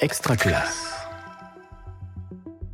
[0.00, 0.94] Extraclasse.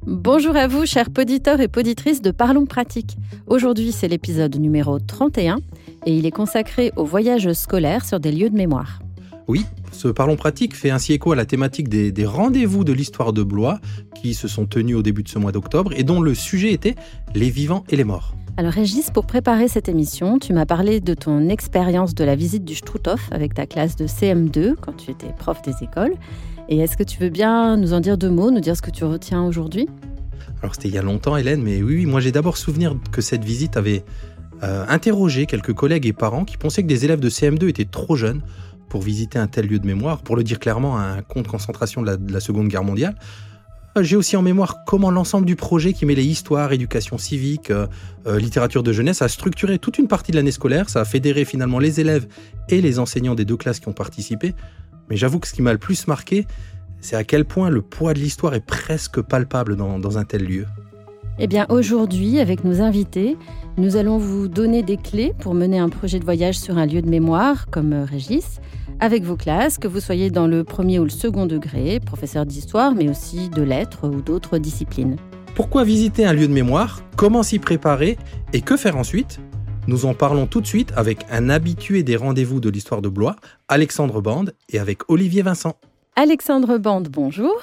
[0.06, 3.16] Bonjour à vous, chers poditeurs et poditrices de Parlons Pratique.
[3.48, 5.58] Aujourd'hui, c'est l'épisode numéro 31
[6.06, 9.00] et il est consacré aux voyages scolaires sur des lieux de mémoire.
[9.48, 13.32] Oui, ce Parlons Pratique fait ainsi écho à la thématique des, des rendez-vous de l'histoire
[13.32, 13.80] de Blois
[14.14, 16.94] qui se sont tenus au début de ce mois d'octobre et dont le sujet était
[17.34, 18.36] les vivants et les morts.
[18.56, 22.64] Alors Régis, pour préparer cette émission, tu m'as parlé de ton expérience de la visite
[22.64, 26.14] du Struthof avec ta classe de CM2 quand tu étais prof des écoles.
[26.68, 28.90] Et est-ce que tu veux bien nous en dire deux mots, nous dire ce que
[28.90, 29.88] tu retiens aujourd'hui?
[30.62, 33.20] Alors c'était il y a longtemps Hélène, mais oui, oui moi j'ai d'abord souvenir que
[33.20, 34.04] cette visite avait
[34.62, 38.16] euh, interrogé quelques collègues et parents qui pensaient que des élèves de CM2 étaient trop
[38.16, 38.40] jeunes
[38.88, 42.02] pour visiter un tel lieu de mémoire, pour le dire clairement, un camp de concentration
[42.02, 43.14] de la, de la Seconde Guerre mondiale.
[44.02, 47.86] J'ai aussi en mémoire comment l'ensemble du projet qui mêlait histoire, éducation civique, euh,
[48.26, 50.90] euh, littérature de jeunesse a structuré toute une partie de l'année scolaire.
[50.90, 52.26] Ça a fédéré finalement les élèves
[52.68, 54.54] et les enseignants des deux classes qui ont participé.
[55.10, 56.46] Mais j'avoue que ce qui m'a le plus marqué,
[57.00, 60.44] c'est à quel point le poids de l'histoire est presque palpable dans, dans un tel
[60.44, 60.66] lieu.
[61.38, 63.36] Eh bien aujourd'hui, avec nos invités,
[63.76, 67.02] nous allons vous donner des clés pour mener un projet de voyage sur un lieu
[67.02, 68.60] de mémoire comme euh, Régis
[69.00, 72.94] avec vos classes, que vous soyez dans le premier ou le second degré, professeur d'histoire,
[72.94, 75.16] mais aussi de lettres ou d'autres disciplines.
[75.54, 77.02] Pourquoi visiter un lieu de mémoire?
[77.16, 78.16] Comment s'y préparer?
[78.52, 79.38] Et que faire ensuite?
[79.88, 83.36] Nous en parlons tout de suite avec un habitué des rendez-vous de l'histoire de Blois,
[83.68, 85.76] Alexandre Bande, et avec Olivier Vincent.
[86.16, 87.54] Alexandre Bande, bonjour.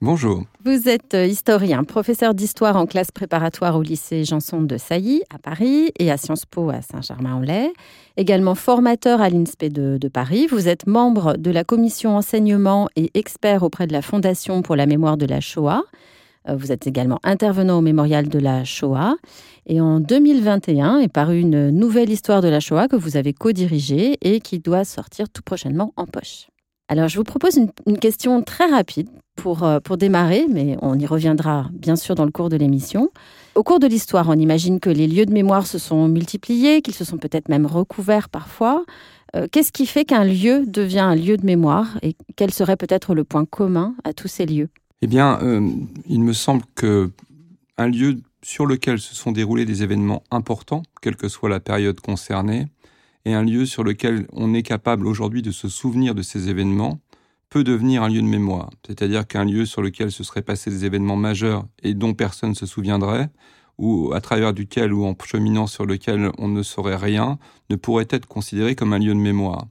[0.00, 0.42] Bonjour.
[0.64, 5.92] Vous êtes historien, professeur d'histoire en classe préparatoire au lycée Janson de Sailly à Paris
[6.00, 7.70] et à Sciences Po à Saint-Germain-en-Laye.
[8.16, 10.48] Également formateur à l'INSPE de, de, Paris.
[10.50, 14.86] Vous êtes membre de la commission enseignement et expert auprès de la Fondation pour la
[14.86, 15.84] mémoire de la Shoah.
[16.56, 19.16] Vous êtes également intervenant au mémorial de la Shoah.
[19.66, 24.16] Et en 2021 est parue une nouvelle histoire de la Shoah que vous avez co-dirigée
[24.22, 26.48] et qui doit sortir tout prochainement en poche.
[26.88, 30.98] Alors, je vous propose une, une question très rapide pour, euh, pour démarrer, mais on
[30.98, 33.10] y reviendra bien sûr dans le cours de l'émission.
[33.54, 36.94] Au cours de l'histoire, on imagine que les lieux de mémoire se sont multipliés, qu'ils
[36.94, 38.84] se sont peut-être même recouverts parfois.
[39.36, 43.14] Euh, Qu'est-ce qui fait qu'un lieu devient un lieu de mémoire et quel serait peut-être
[43.14, 44.70] le point commun à tous ces lieux?
[45.00, 45.70] Eh bien, euh,
[46.08, 47.10] il me semble que
[47.76, 52.00] un lieu sur lequel se sont déroulés des événements importants, quelle que soit la période
[52.00, 52.66] concernée,
[53.24, 56.98] et un lieu sur lequel on est capable aujourd'hui de se souvenir de ces événements
[57.48, 58.70] peut devenir un lieu de mémoire.
[58.86, 62.54] C'est-à-dire qu'un lieu sur lequel se seraient passés des événements majeurs et dont personne ne
[62.54, 63.30] se souviendrait,
[63.78, 67.38] ou à travers duquel ou en cheminant sur lequel on ne saurait rien,
[67.70, 69.66] ne pourrait être considéré comme un lieu de mémoire.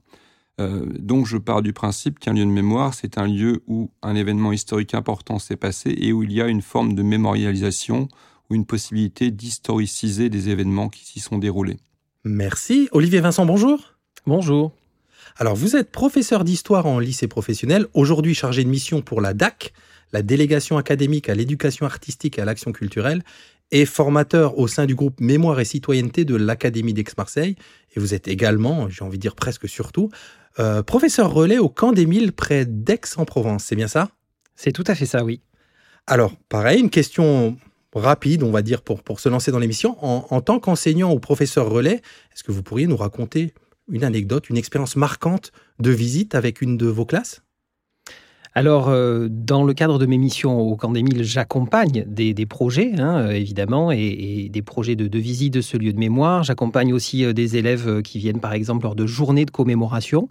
[0.60, 4.16] Euh, donc je pars du principe qu'un lieu de mémoire, c'est un lieu où un
[4.16, 8.08] événement historique important s'est passé et où il y a une forme de mémorialisation
[8.50, 11.76] ou une possibilité d'historiciser des événements qui s'y sont déroulés.
[12.24, 12.88] Merci.
[12.92, 13.94] Olivier Vincent, bonjour.
[14.26, 14.72] Bonjour.
[15.36, 19.72] Alors, vous êtes professeur d'histoire en lycée professionnel, aujourd'hui chargé de mission pour la DAC,
[20.12, 23.22] la délégation académique à l'éducation artistique et à l'action culturelle,
[23.70, 27.56] et formateur au sein du groupe Mémoire et Citoyenneté de l'Académie d'Aix-Marseille.
[27.94, 30.10] Et vous êtes également, j'ai envie de dire presque surtout,
[30.58, 33.64] euh, professeur relais au Camp des Milles près d'Aix-en-Provence.
[33.64, 34.10] C'est bien ça?
[34.56, 35.40] C'est tout à fait ça, oui.
[36.06, 37.56] Alors, pareil, une question
[37.94, 39.96] rapide, on va dire, pour, pour se lancer dans l'émission.
[40.04, 42.02] En, en tant qu'enseignant ou professeur relais,
[42.32, 43.54] est-ce que vous pourriez nous raconter
[43.88, 47.42] une anecdote, une expérience marquante de visite avec une de vos classes?
[48.58, 52.90] Alors, euh, dans le cadre de mes missions au Camp des Milles, j'accompagne des, projets,
[52.98, 56.42] hein, évidemment, et, et, des projets de, de, visite de ce lieu de mémoire.
[56.42, 60.28] J'accompagne aussi euh, des élèves qui viennent, par exemple, lors de journées de commémoration.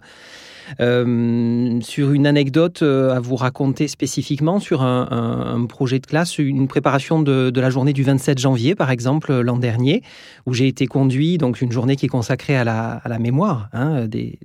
[0.80, 6.68] Euh, sur une anecdote euh, à vous raconter spécifiquement sur un, projet de classe, une
[6.68, 10.02] préparation de, la journée du 27 janvier, par exemple, l'an dernier,
[10.46, 14.38] où j'ai été conduit, donc une journée qui est consacrée à la, mémoire hein, des,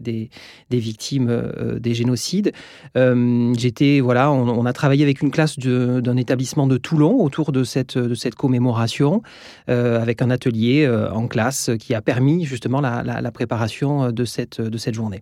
[0.72, 2.52] victimes euh, des génocides.
[2.98, 7.64] Euh, J'étais, voilà, on, a travaillé avec une classe d'un établissement de Toulon autour de
[7.64, 7.98] cette,
[8.36, 9.22] commémoration,
[9.70, 15.22] euh, avec un atelier en classe qui a permis justement la, préparation de cette journée.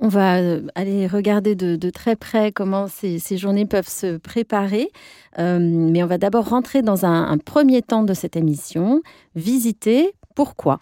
[0.00, 4.90] On va euh, aller regarder de, très près comment ces, journées peuvent se préparer,
[5.38, 9.02] euh, mais on va d'abord rentrer dans un, premier temps de cette émission,
[9.36, 10.80] visiter pourquoi?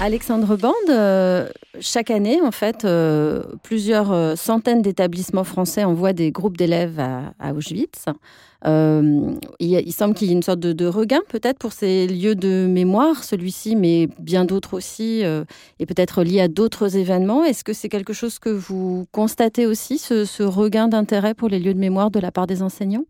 [0.00, 1.48] Alexandre Bande, euh,
[1.80, 7.52] chaque année, en fait, euh, plusieurs euh, centaines d'établissements français envoient des groupes d'élèves à,
[7.52, 8.04] Auschwitz.
[8.64, 13.24] Il, semble qu'il y ait une sorte de, regain peut-être pour ces lieux de mémoire,
[13.24, 15.22] celui-ci, mais bien d'autres aussi,
[15.80, 17.44] et peut-être lié à d'autres événements.
[17.44, 21.74] Est-ce que c'est quelque chose que vous constatez aussi, ce regain d'intérêt pour les lieux
[21.74, 23.04] de mémoire de la part des enseignants?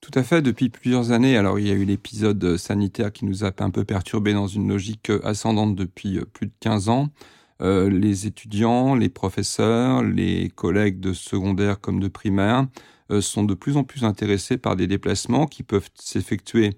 [0.00, 1.36] Tout à fait, depuis plusieurs années.
[1.36, 4.68] Alors, il y a eu l'épisode sanitaire qui nous a un peu perturbé dans une
[4.68, 7.08] logique ascendante depuis plus de 15 ans.
[7.60, 12.66] les étudiants, les professeurs, les collègues de secondaire comme de primaire
[13.20, 16.76] sont de plus en plus intéressés par des déplacements qui peuvent s'effectuer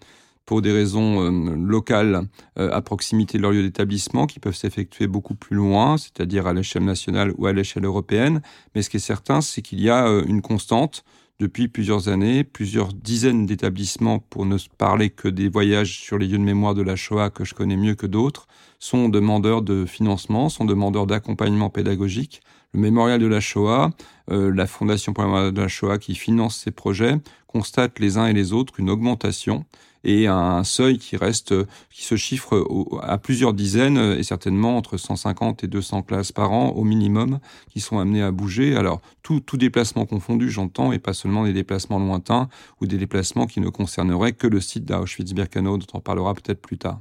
[0.50, 2.22] pour des raisons euh, locales
[2.58, 6.52] euh, à proximité de leur lieu d'établissement qui peuvent s'effectuer beaucoup plus loin, c'est-à-dire à,
[6.52, 8.42] l'échelle nationale ou à l'échelle européenne.
[8.74, 11.04] Mais ce qui est certain, c'est qu'il y a euh, une constante
[11.40, 16.38] depuis plusieurs années, plusieurs dizaines d'établissements, pour ne parler que des voyages sur les lieux
[16.38, 18.46] de mémoire de la Shoah que je connais mieux que d'autres,
[18.78, 22.42] sont demandeurs de financement, sont demandeurs d'accompagnement pédagogique.
[22.72, 23.90] Le mémorial de la Shoah,
[24.28, 27.16] la Fondation pour mémorial de la Shoah qui finance ces projets,
[27.46, 29.64] constatent les uns et les autres une augmentation
[30.04, 31.54] et un seuil qui reste,
[31.90, 32.66] qui se chiffre
[33.02, 37.38] à plusieurs dizaines et certainement entre 150 et 200 classes par an au minimum
[37.68, 38.76] qui sont amenées à bouger.
[38.76, 42.48] Alors tout, déplacement confondu, j'entends, et pas seulement des déplacements lointains
[42.80, 46.78] ou des déplacements qui ne concerneraient que le site d'Auschwitz-Birkenau dont on parlera peut-être plus
[46.78, 46.98] tard.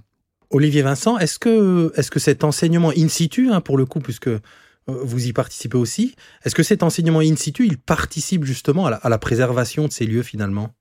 [0.51, 4.27] Olivier Vincent, est-ce que, est-ce que cet enseignement in situ, hein, pour le coup, puisque
[4.27, 4.39] euh,
[4.87, 9.17] vous y participez aussi, est-ce que cet enseignement in situ, il participe justement à la
[9.19, 10.71] préservation de ces lieux finalement?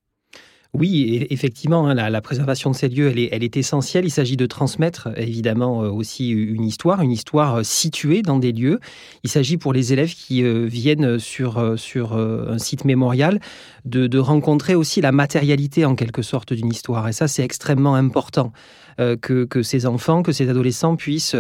[0.75, 4.05] Oui, effectivement, hein, la, préservation de ces lieux, elle est, elle est essentielle.
[4.05, 8.53] Il s'agit de transmettre évidemment euh, aussi une histoire, une histoire euh, située dans des
[8.53, 8.79] lieux.
[9.25, 13.41] Il s'agit pour les élèves qui euh, viennent sur, sur un site mémorial
[13.87, 17.09] de, rencontrer aussi la matérialité en quelque sorte d'une histoire.
[17.09, 18.53] Et ça, c'est extrêmement important.
[18.99, 21.37] Que, que, ces enfants, que ces adolescents puissent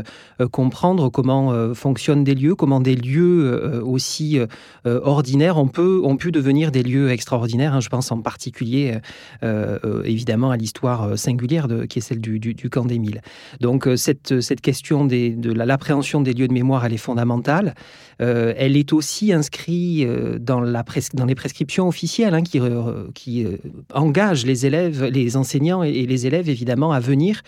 [0.52, 4.38] comprendre comment fonctionnent des lieux, comment des lieux aussi
[4.84, 7.74] ordinaires ont, pu devenir des lieux extraordinaires.
[7.74, 7.80] Hein.
[7.80, 8.98] Je pense en particulier
[9.42, 13.20] euh, euh, évidemment à l'histoire euh, singulière qui est celle du, camp des Mille.
[13.60, 17.74] Donc cette, question de l'appréhension des lieux de mémoire, elle est fondamentale.
[18.18, 20.06] elle est aussi inscrite
[20.40, 22.60] dans, les prescriptions officielles hein, qui,
[23.14, 23.46] qui
[23.94, 27.42] engagent les élèves, les enseignants et, les élèves évidemment à venir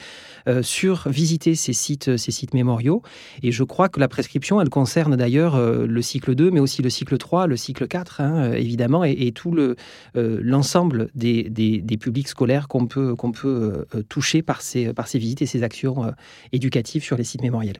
[0.62, 3.02] sur visiter ces sites, ces sites mémoriaux.
[3.42, 6.90] Et je crois que la prescription, elle concerne d'ailleurs le cycle 2, mais aussi le
[6.90, 9.54] cycle 3, le cycle 4, hein, évidemment, et, et tout
[10.14, 15.18] l'ensemble des, des, publics scolaires qu'on peut, qu'on peut euh, toucher par ces, par ces
[15.18, 16.10] visites et ces actions euh,
[16.52, 17.78] éducatives sur les sites mémoriels.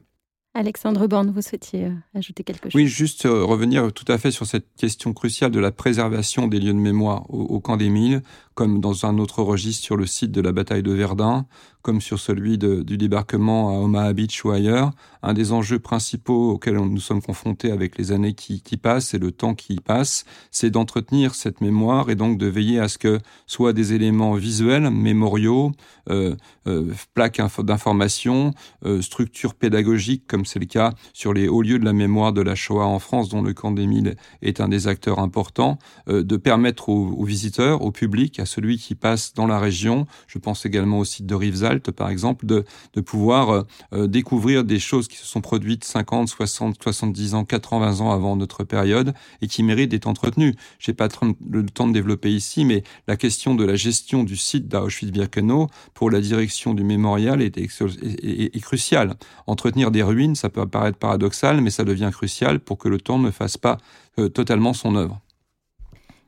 [0.54, 2.74] Alexandre Borne, vous souhaitiez euh, ajouter quelque chose?
[2.74, 6.72] Oui, juste revenir tout à fait sur cette question cruciale de la préservation des lieux
[6.72, 8.22] de mémoire au, au camp d'Émile,
[8.60, 11.46] comme dans un autre registre sur le site de la bataille de Verdun,
[11.82, 14.90] comme sur celui du débarquement à Omaha Beach ou ailleurs.
[15.22, 19.32] Un des enjeux principaux auxquels nous sommes confrontés avec les années qui, passent et le
[19.32, 23.72] temps qui passe, c'est d'entretenir cette mémoire et donc de veiller à ce que soit
[23.72, 25.72] des éléments visuels, mémoriaux,
[26.08, 26.36] euh,
[26.66, 28.52] euh, plaques d'information,
[28.84, 32.40] euh, structures pédagogiques, comme c'est le cas sur les hauts lieux de la mémoire de
[32.40, 36.88] la Shoah en France, dont le camp d'Émile est un des acteurs importants, de permettre
[36.88, 40.98] aux, aux, visiteurs, au public, à celui qui passe dans la région, je pense également
[40.98, 42.64] au site de Rivesaltes, par exemple, de,
[43.00, 43.62] pouvoir euh,
[43.92, 48.36] euh, découvrir des choses qui se sont produites 50, 60, 70 ans, 80 ans avant
[48.36, 50.54] notre période et qui méritent d'être entretenues.
[50.78, 51.08] J'ai pas
[51.48, 56.10] le temps de développer ici, mais la question de la gestion du site d'Auschwitz-Birkenau pour
[56.10, 59.14] la direction du mémorial est, cruciale.
[59.46, 63.18] Entretenir des ruines, ça peut paraître paradoxal, mais ça devient crucial pour que le temps
[63.18, 63.78] ne fasse pas
[64.18, 65.20] euh, totalement son œuvre.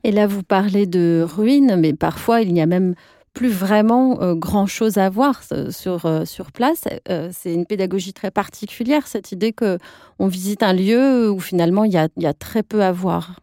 [0.03, 2.95] Et là, vous parlez de ruines, mais parfois il y a même
[3.33, 6.83] plus vraiment euh, grand-chose à voir euh, sur, euh, sur place.
[7.31, 9.79] c'est une pédagogie très particulière, cette idée que
[10.19, 13.39] on visite un lieu où finalement il y a très peu à voir.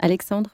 [0.00, 0.50] Alexandre?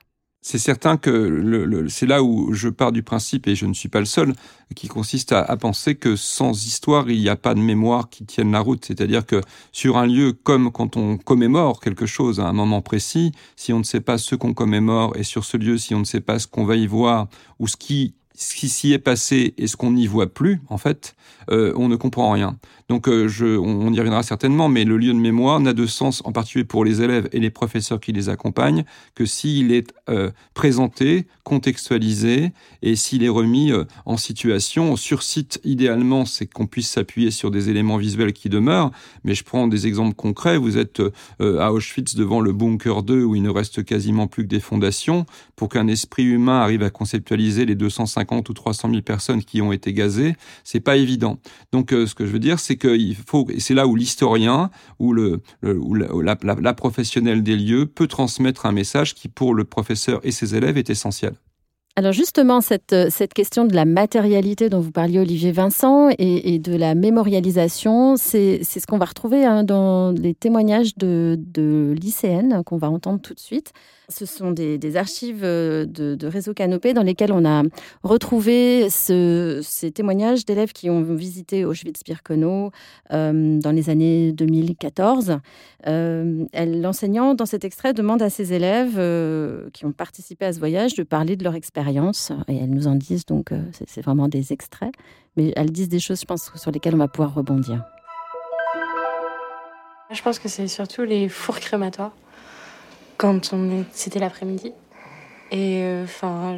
[0.47, 3.89] C'est certain que le, c'est là où je pars du principe, et je ne suis
[3.89, 4.35] pas le seul,
[4.77, 8.27] qui consiste à, à penser que sans histoire, il n'y a pas de mémoire qui
[8.27, 8.85] tienne la route.
[8.85, 9.41] C'est-à-dire que
[9.73, 13.79] sur un lieu, comme quand on commémore quelque chose à un moment précis, si on
[13.79, 16.39] ne sait pas ce qu'on commémore, et sur ce lieu, si on ne sait pas
[16.39, 19.77] ce qu'on va y voir, ou ce qui ce qui s'y est passé et ce
[19.77, 21.15] qu'on n'y voit plus, en fait,
[21.51, 22.57] euh, on ne comprend rien.
[22.89, 26.33] Donc, euh, on, y reviendra certainement, mais le lieu de mémoire n'a de sens, en
[26.33, 31.27] particulier pour les élèves et les professeurs qui les accompagnent, que s'il est euh, présenté,
[31.45, 33.73] contextualisé et s'il est remis
[34.05, 34.97] en situation.
[34.97, 38.91] Sur site, idéalement, c'est qu'on puisse s'appuyer sur des éléments visuels qui demeurent.
[39.23, 40.57] Mais je prends des exemples concrets.
[40.57, 41.03] Vous êtes
[41.41, 45.27] à Auschwitz devant le bunker 2 où il ne reste quasiment plus que des fondations.
[45.55, 49.73] Pour qu'un esprit humain arrive à conceptualiser les 250 ou 300 000 personnes qui ont
[49.73, 51.39] été gazées, c'est pas évident.
[51.73, 55.41] Donc, ce que je veux dire, c'est qu'il faut, c'est là où l'historien ou, le,
[55.63, 60.79] la, professionnelle des lieux peut transmettre un message qui, pour le professeur et ses élèves,
[60.79, 61.35] est essentiel.
[61.97, 66.75] Alors justement, cette, cette question de la matérialité dont vous parliez, Olivier Vincent, et, de
[66.75, 72.79] la mémorialisation, c'est ce qu'on va retrouver hein, dans les témoignages de, de lycéennes qu'on
[72.79, 73.73] va entendre tout de suite.
[74.09, 77.63] Ce sont des, archives euh, de, Réseau Canopé dans lesquelles on a
[78.03, 82.71] retrouvé ces témoignages d'élèves qui ont visité Auschwitz-Birkenau
[83.13, 85.39] euh, dans les années 2014.
[85.87, 89.01] Euh, L'enseignant, dans cet extrait, demande à ses élèves
[89.73, 92.33] qui ont participé à ce voyage de parler de leur expérience.
[92.49, 94.93] Et elles nous en disent, donc c'est vraiment des extraits,
[95.37, 97.83] mais elles disent des choses, je pense, sur lesquelles on va pouvoir rebondir.
[100.11, 102.13] Je pense que c'est surtout les fours crématoires
[103.25, 104.73] quand on c'était l'après-midi.
[105.51, 106.57] Et euh, enfin,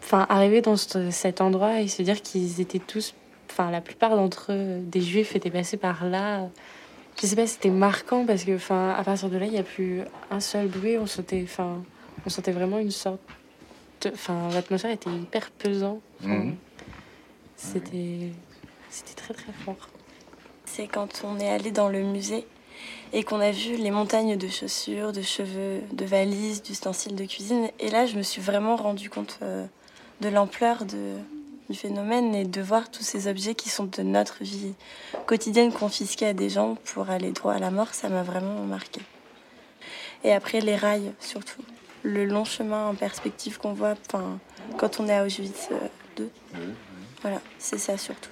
[0.00, 3.14] enfin, arriver dans cet endroit et se dire qu'ils étaient tous,
[3.50, 6.48] enfin, la plupart d'entre eux, des juifs, étaient passés par là.
[7.20, 9.64] Je sais pas, c'était marquant parce que, enfin, à partir de là, il n'y a
[9.64, 10.98] plus un seul bruit.
[10.98, 11.82] On sentait, enfin,
[12.24, 13.20] on sentait vraiment une sorte,
[14.06, 16.00] enfin, l'atmosphère était hyper pesant.
[16.20, 16.54] Mhm.
[17.56, 18.30] C'était,
[18.88, 19.88] c'était très très fort.
[20.64, 22.46] C'est quand on est allé dans le musée
[23.12, 27.68] et qu'on a vu les montagnes de chaussures, de cheveux, de valises, d'ustensiles de cuisine.
[27.78, 29.66] Et là, je me suis vraiment rendu compte euh,
[30.20, 34.74] de l'ampleur du phénomène et de voir tous ces objets qui sont de notre vie
[35.26, 39.00] quotidienne confisqués à des gens pour aller droit à la mort, ça m'a vraiment marqué.
[40.24, 41.62] Et après, les rails, surtout.
[42.02, 43.94] Le long chemin en perspective qu'on voit
[44.76, 45.68] quand on est à Auschwitz
[46.16, 46.24] 2.
[46.24, 46.58] Euh,
[47.22, 48.30] voilà, c'est ça surtout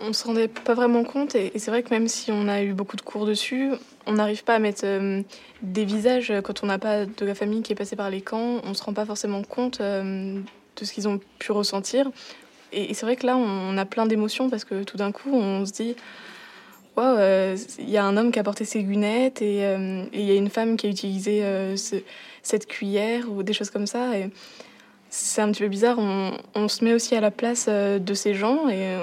[0.00, 1.34] on, ne se rendait pas vraiment compte.
[1.34, 3.70] Et, c'est vrai que même si on a eu beaucoup de cours dessus,
[4.06, 5.22] on n'arrive pas à mettre euh,
[5.62, 8.60] des visages quand on n'a pas de la famille qui est passée par les camps.
[8.64, 10.40] On se rend pas forcément compte euh,
[10.76, 12.10] de ce qu'ils ont pu ressentir.
[12.72, 15.66] Et, c'est vrai que là, on, a plein d'émotions parce que tout d'un coup, on
[15.66, 15.96] se dit.
[16.94, 19.62] Waouh, euh, il y a un homme qui a porté ses lunettes et
[20.12, 21.42] il y a une femme qui a utilisé
[22.42, 24.14] cette cuillère ou des choses comme ça.
[24.18, 24.28] Et
[25.08, 25.96] c'est un petit peu bizarre.
[25.98, 28.94] On, on, se met aussi à la place de ces gens et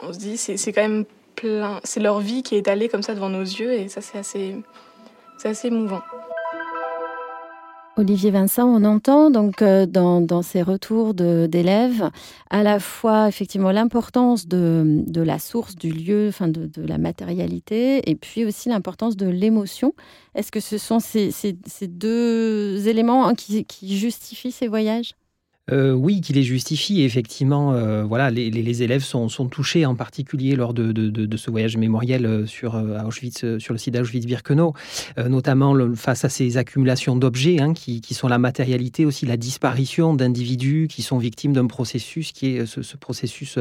[0.00, 1.80] on se dit, c'est quand même plein.
[1.84, 4.56] C'est leur vie qui est étalée comme ça devant nos yeux et ça, c'est assez,
[5.44, 6.02] assez émouvant.
[7.98, 12.10] Olivier Vincent, on entend donc euh, dans, ces retours d'élèves
[12.50, 16.98] à la fois effectivement l'importance de, de, la source, du lieu, enfin de, de la
[16.98, 19.94] matérialité, et puis aussi l'importance de l'émotion.
[20.34, 21.54] Est-ce que ce sont ces, ces,
[21.86, 23.64] deux éléments hein, qui
[23.96, 25.14] justifient ces voyages?
[25.72, 27.02] Euh, oui, qui les justifie.
[27.02, 32.46] Effectivement, euh, voilà, les, élèves sont, touchés, en particulier lors de, ce voyage mémoriel euh,
[32.46, 34.74] sur Auschwitz, sur le site d'Auschwitz-Birkenau,
[35.28, 40.86] notamment face à ces accumulations d'objets hein, qui, sont la matérialité, aussi la disparition d'individus
[40.88, 43.58] qui sont victimes d'un processus qui est ce, processus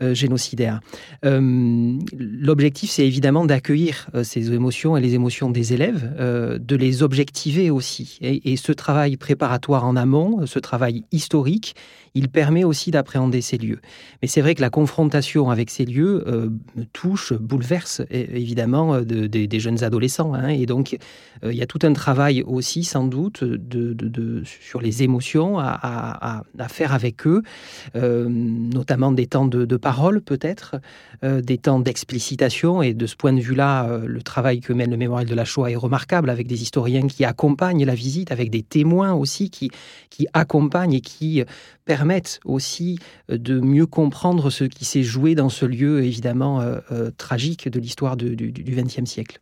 [0.00, 0.80] génocidaire.
[1.22, 8.18] L'objectif, c'est évidemment d'accueillir ces émotions et les émotions des élèves, de les objectiver aussi.
[8.20, 11.74] Et, et ce travail préparatoire en amont, ce travail historique historique,
[12.14, 13.80] il permet aussi d'appréhender ces lieux.
[14.20, 16.50] Mais c'est vrai que la confrontation avec ces lieux euh,
[16.92, 20.34] touche, bouleverse évidemment euh, des jeunes adolescents.
[20.34, 20.48] Hein.
[20.48, 20.98] et donc,
[21.42, 23.42] euh, il y a tout un travail aussi, sans doute,
[24.44, 27.42] sur les émotions à, faire avec eux,
[27.94, 30.76] notamment des temps de, parole peut-être,
[31.22, 32.82] des temps d'explicitation.
[32.82, 35.70] Et de ce point de vue-là, le travail que mène le Mémorial de la Shoah
[35.70, 39.70] est remarquable, avec des historiens qui accompagnent la visite, avec des témoins aussi qui,
[40.10, 41.21] qui accompagnent et qui
[41.84, 42.98] permettent aussi
[43.30, 47.68] euh, de mieux comprendre ce qui s'est joué dans ce lieu évidemment euh, euh, tragique
[47.68, 49.40] de l'histoire du XXe siècle.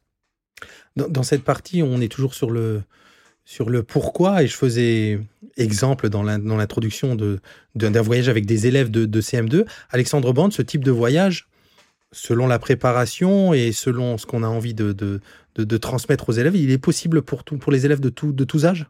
[0.97, 2.83] Dans, cette partie, on est toujours sur le,
[3.45, 5.21] sur le pourquoi, et je faisais
[5.57, 7.17] exemple dans l'introduction
[7.75, 9.67] d'un voyage avec des élèves de, CM2.
[9.91, 11.49] Alexandre Bande, ce type de voyage,
[12.13, 15.21] selon la préparation et selon ce qu'on a envie de,
[15.81, 18.87] transmettre aux élèves, il est possible pour, les élèves de tous âges?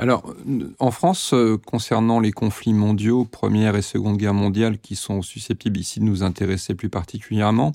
[0.00, 0.32] Alors,
[0.78, 5.76] en France, euh, concernant les conflits mondiaux, Première et Seconde Guerre mondiale, qui sont susceptibles
[5.76, 7.72] ici de nous intéresser plus particulièrement,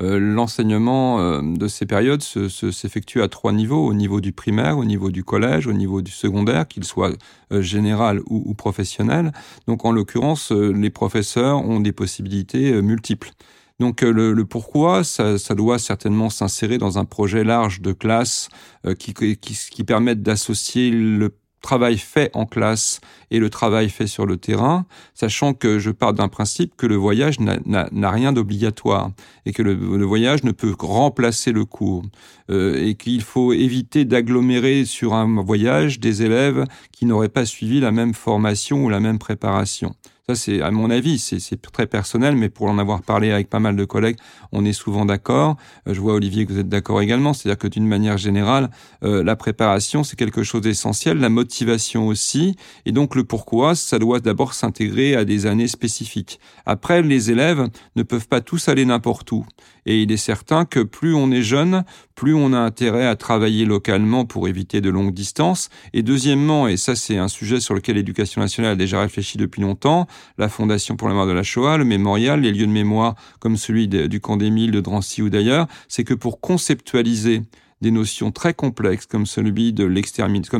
[0.00, 4.84] euh, l'enseignement euh, de ces périodes s'effectue à trois niveaux, au niveau du primaire, au
[4.84, 7.12] niveau du collège, au niveau du secondaire, qu'il soit
[7.50, 9.32] général ou, professionnel.
[9.66, 13.32] Donc, en l'occurrence, les professeurs ont des possibilités multiples.
[13.80, 18.48] Donc le, pourquoi, ça, doit certainement s'insérer dans un projet large de classe
[19.00, 21.30] qui, qui, qui permette d'associer le
[21.64, 26.12] travail fait en classe et le travail fait sur le terrain, sachant que je pars
[26.12, 29.10] d'un principe que le voyage n'a rien d'obligatoire
[29.46, 32.02] et que le, voyage ne peut remplacer le cours
[32.50, 37.80] euh, et qu'il faut éviter d'agglomérer sur un voyage des élèves qui n'auraient pas suivi
[37.80, 39.94] la même formation ou la même préparation.
[40.26, 43.60] Ça, c'est à mon avis, c'est très personnel, mais pour en avoir parlé avec pas
[43.60, 44.16] mal de collègues,
[44.52, 45.58] on est souvent d'accord.
[45.86, 48.70] Euh, je vois Olivier que vous êtes d'accord également, c'est-à-dire que d'une manière générale,
[49.02, 53.98] euh, la préparation c'est quelque chose d'essentiel, la motivation aussi, et donc le pourquoi, ça
[53.98, 56.40] doit d'abord s'intégrer à des années spécifiques.
[56.64, 59.44] Après, les élèves ne peuvent pas tous aller n'importe où,
[59.84, 61.84] et il est certain que plus on est jeune,
[62.14, 65.68] plus on a intérêt à travailler localement pour éviter de longues distances.
[65.92, 69.62] Et deuxièmement, et ça c'est un sujet sur lequel l'éducation nationale a déjà réfléchi depuis
[69.62, 70.06] longtemps,
[70.38, 73.56] la Fondation pour la mémoire de la Shoah, le mémorial, les lieux de mémoire comme
[73.56, 77.42] celui du camp d'Émile, de Drancy ou d'ailleurs, c'est que pour conceptualiser
[77.84, 79.84] des notions très complexes comme celui de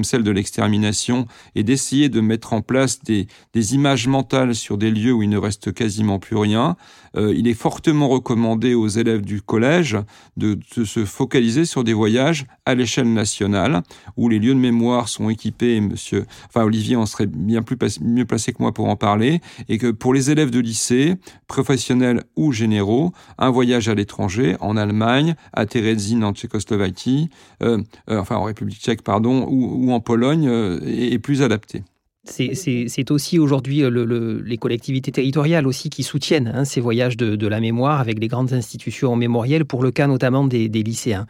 [0.02, 4.90] celle de l'extermination, et d'essayer de mettre en place des, des, images mentales sur des
[4.90, 6.76] lieux où il ne reste quasiment plus rien.
[7.16, 9.98] Euh, il est fortement recommandé aux élèves du collège
[10.36, 13.82] de, se focaliser sur des voyages à l'échelle nationale,
[14.16, 15.80] où les lieux de mémoire sont équipés.
[15.80, 19.78] Monsieur, enfin Olivier en serait bien plus mieux placé que moi pour en parler, et
[19.78, 21.14] que pour les élèves de lycée,
[21.46, 27.30] professionnels ou généraux, un voyage à l'étranger, en Allemagne, à Terezin en Tchécoslovaquie
[27.62, 31.82] euh, euh, enfin en République tchèque, pardon, ou, en Pologne, euh, est plus adapté.
[32.26, 37.60] C'est aussi aujourd'hui le, les collectivités territoriales aussi qui soutiennent hein, ces voyages de, la
[37.60, 41.26] mémoire avec les grandes institutions mémorielles, pour le cas notamment des, lycéens.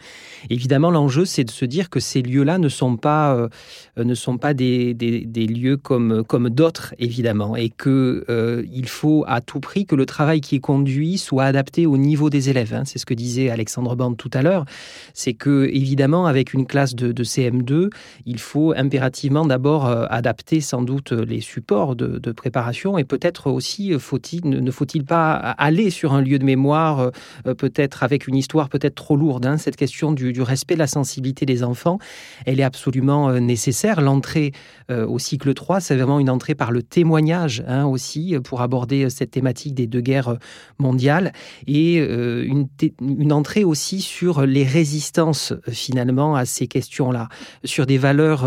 [0.50, 3.48] Évidemment, l'enjeu, c'est de se dire que ces lieux-là ne sont pas, euh,
[3.96, 9.40] ne sont pas des, des, lieux comme, comme d'autres, évidemment, et qu'il euh, faut à
[9.40, 12.72] tout prix que le travail qui est conduit soit adapté au niveau des élèves.
[12.72, 12.84] Hein.
[12.84, 14.64] C'est ce que disait Alexandre Bande tout à l'heure.
[15.12, 17.90] C'est que, évidemment, avec une classe de, de CM2,
[18.26, 23.92] il faut impérativement d'abord euh, adapter sans doute les supports de, préparation et peut-être aussi
[23.98, 27.10] faut-il, ne faut-il pas aller sur un lieu de mémoire,
[27.46, 29.46] euh, peut-être avec une histoire peut-être trop lourde.
[29.46, 29.58] Hein.
[29.58, 31.98] Cette question du, respect de la sensibilité des enfants,
[32.46, 34.00] elle est absolument euh, nécessaire.
[34.00, 34.52] L'entrée
[34.90, 39.08] euh, au cycle 3, c'est vraiment une entrée par le témoignage hein, aussi pour aborder
[39.10, 40.36] cette thématique des deux guerres
[40.78, 41.32] mondiales
[41.66, 47.28] et une, entrée aussi sur les résistances finalement à ces questions-là,
[47.64, 48.44] sur des valeurs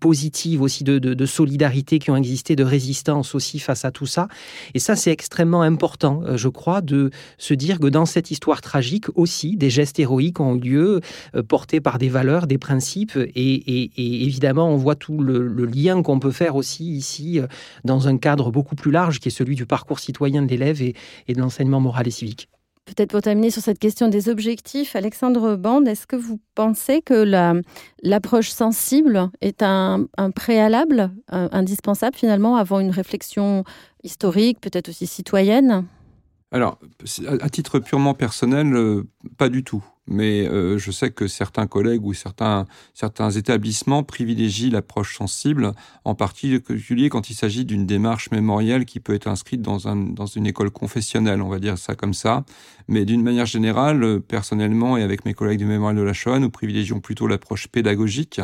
[0.00, 4.28] positives aussi de, de solidarité qui ont existé, de résistance aussi face à tout ça.
[4.74, 8.60] Et ça, c'est extrêmement important, euh, je crois, de se dire que dans cette histoire
[8.60, 11.00] tragique aussi, des gestes héroïques ont eu lieu,
[11.34, 13.16] euh, portés par des valeurs, des principes.
[13.16, 13.90] Et,
[14.24, 17.46] évidemment, on voit tout le, lien qu'on peut faire aussi ici, euh,
[17.84, 20.94] dans un cadre beaucoup plus large, qui est celui du parcours citoyen de l'élève et
[21.32, 22.48] de l'enseignement moral et civique.
[22.86, 27.24] Peut-être pour terminer sur cette question des objectifs, Alexandre Bande, est-ce que vous pensez que
[28.02, 30.06] l'approche sensible est un,
[30.36, 33.64] préalable indispensable finalement avant une réflexion
[34.04, 35.84] historique, peut-être aussi citoyenne?
[36.56, 36.78] Alors,
[37.40, 39.04] à titre purement personnel, euh,
[39.36, 39.84] pas du tout.
[40.08, 42.66] Mais euh, je sais que certains collègues ou certains,
[43.34, 45.72] établissements privilégient l'approche sensible,
[46.04, 50.26] en particulier quand il s'agit d'une démarche mémorielle qui peut être inscrite dans, un, dans
[50.26, 52.44] une école confessionnelle, on va dire ça comme ça.
[52.88, 56.38] Mais d'une manière générale, euh, personnellement et avec mes collègues du Mémorial de la Shoah,
[56.38, 58.40] nous privilégions plutôt l'approche pédagogique,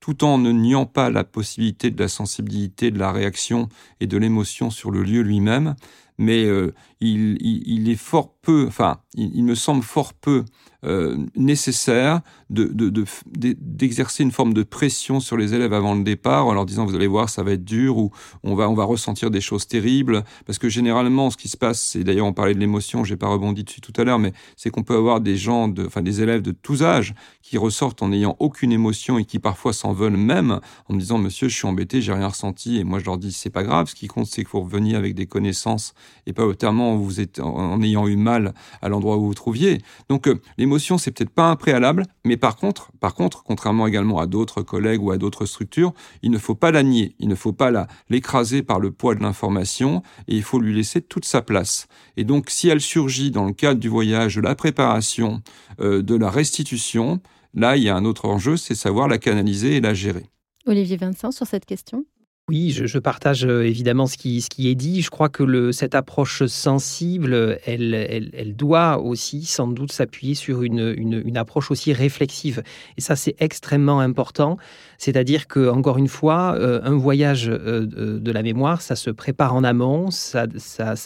[0.00, 3.68] tout en ne niant pas la possibilité de la sensibilité, de la réaction
[4.00, 5.76] et de l'émotion sur le lieu lui-même
[6.18, 10.44] mais euh, il, il, est fort peu, enfin, il, me semble fort peu
[10.84, 16.46] euh, nécessaire d'exercer de, de, une forme de pression sur les élèves avant le départ
[16.46, 18.10] en leur disant vous allez voir ça va être dur ou
[18.42, 20.24] on va on va ressentir des choses terribles.
[20.46, 23.28] Parce que généralement ce qui se passe c'est d'ailleurs on parlait de l'émotion j'ai pas
[23.28, 26.20] rebondi dessus tout à l'heure mais c'est qu'on peut avoir des gens de enfin des
[26.20, 30.16] élèves de tous âges qui ressortent en n'ayant aucune émotion et qui parfois s'en veulent
[30.18, 33.16] même en me disant monsieur je suis embêté j'ai rien ressenti et moi je leur
[33.16, 33.88] dis c'est pas grave.
[33.88, 35.94] Ce qui compte c'est qu'il faut revenir avec des connaissances
[36.26, 40.40] et pas êtes en, ayant eu mal à l'endroit où vous vous trouviez donc euh,
[40.58, 44.62] l'émotion c'est peut-être pas un préalable mais par contre, par contre, contrairement également à d'autres
[44.62, 47.86] collègues ou à d'autres structures, il ne faut pas la nier, il ne faut pas
[48.08, 51.86] l'écraser par le poids de l'information et il faut lui laisser toute sa place.
[52.16, 55.42] Et donc, si elle surgit dans le cadre du voyage, de la préparation,
[55.80, 57.20] euh, de la restitution,
[57.52, 60.30] là, il y a un autre enjeu, c'est savoir la canaliser et la gérer.
[60.66, 62.06] Olivier Vincent, sur cette question
[62.50, 65.00] oui, je, partage euh, évidemment ce qui, est dit.
[65.00, 71.70] Je crois que cette approche sensible, elle, doit aussi sans doute s'appuyer sur une, approche
[71.70, 72.62] aussi réflexive.
[72.98, 74.58] Et ça, c'est extrêmement important.
[74.98, 79.54] C'est-à-dire que, encore une fois, euh, un voyage euh, de la mémoire, ça se prépare
[79.54, 80.46] en amont, ça,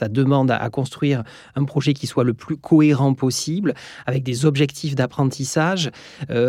[0.08, 1.22] demande à, construire
[1.54, 3.74] un projet qui soit le plus cohérent possible,
[4.06, 5.90] avec des objectifs d'apprentissage.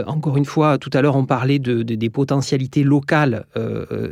[0.08, 3.46] encore une fois, tout à l'heure, on parlait de, des potentialités locales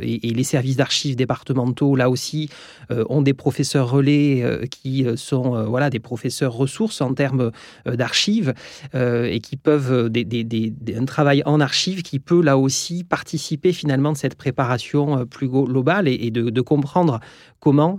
[0.02, 2.50] et, les services services d'archives départementaux, là aussi,
[2.90, 7.52] ont des professeurs relais qui sont voilà, des professeurs ressources en termes
[7.86, 8.54] d'archives
[8.94, 14.16] et qui peuvent, des, un travail en archives qui peut là aussi participer finalement de
[14.16, 17.18] cette préparation plus globale et, de, comprendre
[17.58, 17.98] comment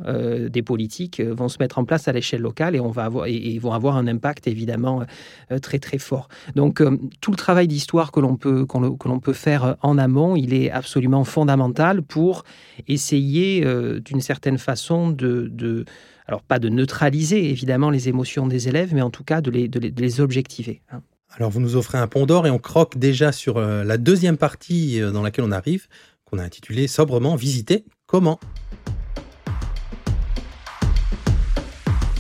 [0.50, 3.60] des politiques vont se mettre en place à l'échelle locale et, on va avoir, et,
[3.60, 5.04] vont avoir un impact évidemment
[5.62, 6.30] très très fort.
[6.56, 6.82] Donc
[7.20, 8.66] tout le travail d'histoire que l'on peut,
[9.22, 12.46] peut faire en amont, il est absolument fondamental pour
[12.88, 13.66] essayer
[14.06, 15.84] d'une certaine façon de,
[16.28, 19.68] alors pas de neutraliser évidemment les émotions des élèves, mais en tout cas de les,
[19.68, 20.82] de les, objectiver.
[21.32, 25.00] Alors vous nous offrez un pont d'or et on croque déjà sur la deuxième partie
[25.00, 25.88] dans laquelle on arrive,
[26.26, 28.40] qu'on a intitulée sobrement Visiter comment.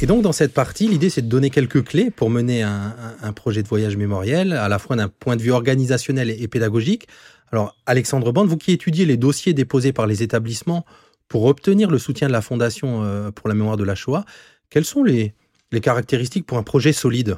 [0.01, 3.63] Et donc, dans cette partie, l'idée, c'est de donner quelques clés pour mener un, projet
[3.63, 7.07] de voyage mémoriel, à la fois d'un point de vue organisationnel et, pédagogique.
[7.51, 10.85] Alors, Alexandre Bande, vous qui étudiez les dossiers déposés par les établissements
[11.27, 14.23] pour obtenir le soutien de la Fondation euh, pour la mémoire de la Shoah,
[14.69, 15.33] quelles sont les,
[15.81, 17.37] caractéristiques pour un projet solide?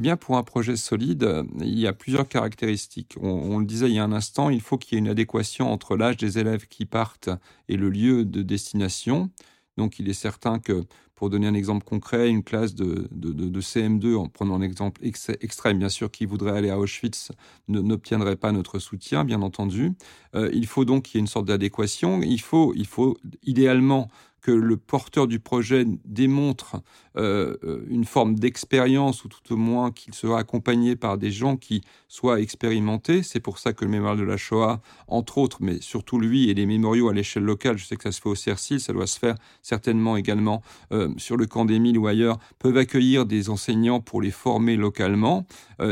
[0.00, 3.16] Eh bien, pour un projet solide, il y a plusieurs caractéristiques.
[3.20, 5.70] On, le disait il y a un instant, il faut qu'il y ait une adéquation
[5.70, 7.28] entre l'âge des élèves qui partent
[7.68, 9.28] et le lieu de destination.
[9.76, 10.86] Donc, il est certain que
[11.16, 15.78] pour donner un exemple concret, une classe de, de, CM2, en prenant un exemple extrême,
[15.78, 17.32] bien sûr, qui voudrait aller à Auschwitz
[17.68, 19.92] n'obtiendrait pas notre soutien, bien entendu.
[20.34, 22.22] Euh, il faut donc qu'il y ait une sorte d'adéquation.
[22.22, 24.08] Il faut, il faut idéalement
[24.40, 26.76] que le porteur du projet démontre
[27.16, 31.56] euh, euh, une forme d'expérience, ou tout au moins qu'il sera accompagné par des gens
[31.56, 33.22] qui soient expérimentés.
[33.22, 36.54] C'est pour ça que le mémorial de la Shoah, entre autres, mais surtout lui et
[36.54, 39.08] les mémoriaux à l'échelle locale, je sais que ça se fait au CERCIL, ça doit
[39.08, 43.50] se faire certainement également euh, sur le camp des Milles ou ailleurs, peuvent accueillir des
[43.50, 45.46] enseignants pour les former localement.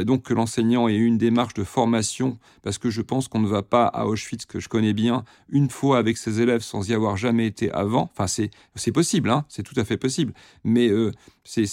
[0.05, 3.63] donc que l'enseignant ait une démarche de formation, parce que je pense qu'on ne va
[3.63, 7.17] pas à Auschwitz, que je connais bien, une fois avec ses élèves sans y avoir
[7.17, 8.11] jamais été avant.
[8.13, 8.27] Enfin,
[8.75, 10.33] c'est possible, hein, c'est tout à fait possible.
[10.65, 11.13] Mais euh,
[11.45, 11.67] c'est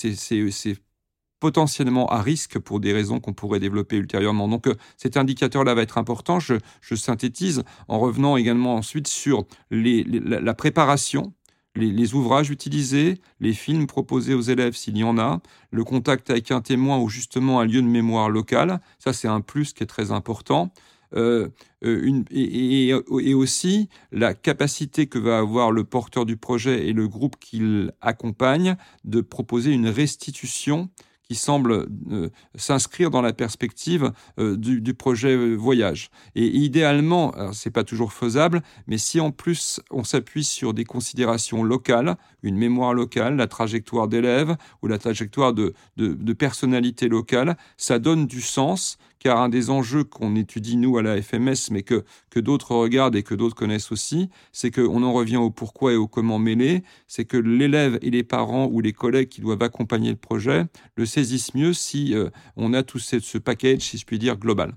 [1.40, 4.48] potentiellement à risque pour des raisons qu'on pourrait développer ultérieurement.
[4.48, 6.40] Donc euh, cet indicateur-là va être important.
[6.40, 6.56] Je,
[6.96, 11.34] synthétise en revenant également ensuite sur la, préparation,
[11.76, 16.52] les, ouvrages utilisés, les films proposés aux élèves s'il y en a, le contact avec
[16.52, 18.80] un témoin ou justement un lieu de mémoire local.
[18.98, 20.72] Ça, c'est un plus qui est très important.
[21.16, 21.50] Euh,
[21.84, 22.94] euh, et,
[23.34, 28.76] aussi la capacité que va avoir le porteur du projet et le groupe qu'il accompagne
[29.04, 30.90] de proposer une restitution
[31.28, 36.12] qui semble euh, s'inscrire dans la perspective du, projet voyage.
[36.36, 41.64] Et idéalement, c'est pas toujours faisable, mais si en plus on s'appuie sur des considérations
[41.64, 47.58] locales, une mémoire locale, la trajectoire d'élèves ou la trajectoire de, de, de personnalité locale,
[47.76, 51.84] ça donne du sens car un des enjeux qu'on étudie nous à la FMS, mais
[51.84, 52.04] que,
[52.36, 56.08] d'autres regardent et que d'autres connaissent aussi, c'est qu'on en revient au pourquoi et au
[56.08, 60.18] comment mêler, c'est que l'élève et les parents ou les collègues qui doivent accompagner le
[60.18, 64.38] projet le saisissent mieux si euh, on a tout ce package, si je puis dire,
[64.38, 64.76] global.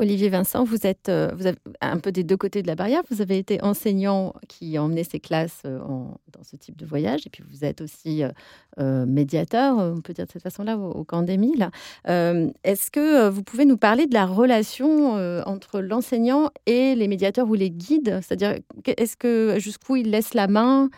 [0.00, 1.30] Olivier Vincent, vous êtes euh,
[1.82, 3.02] un peu des deux côtés de la barrière.
[3.10, 7.30] Vous avez été enseignant qui emmenait ses classes euh, dans ce type de voyage, et
[7.30, 8.22] puis vous êtes aussi
[8.78, 11.38] euh, médiateur, on peut dire de cette façon-là, au, camp des
[12.06, 17.54] Est-ce que vous pouvez nous parler de la relation entre l'enseignant et les médiateurs ou
[17.54, 18.20] les guides?
[18.22, 18.54] C'est-à-dire,
[18.86, 20.88] est-ce que jusqu'où il laisse la main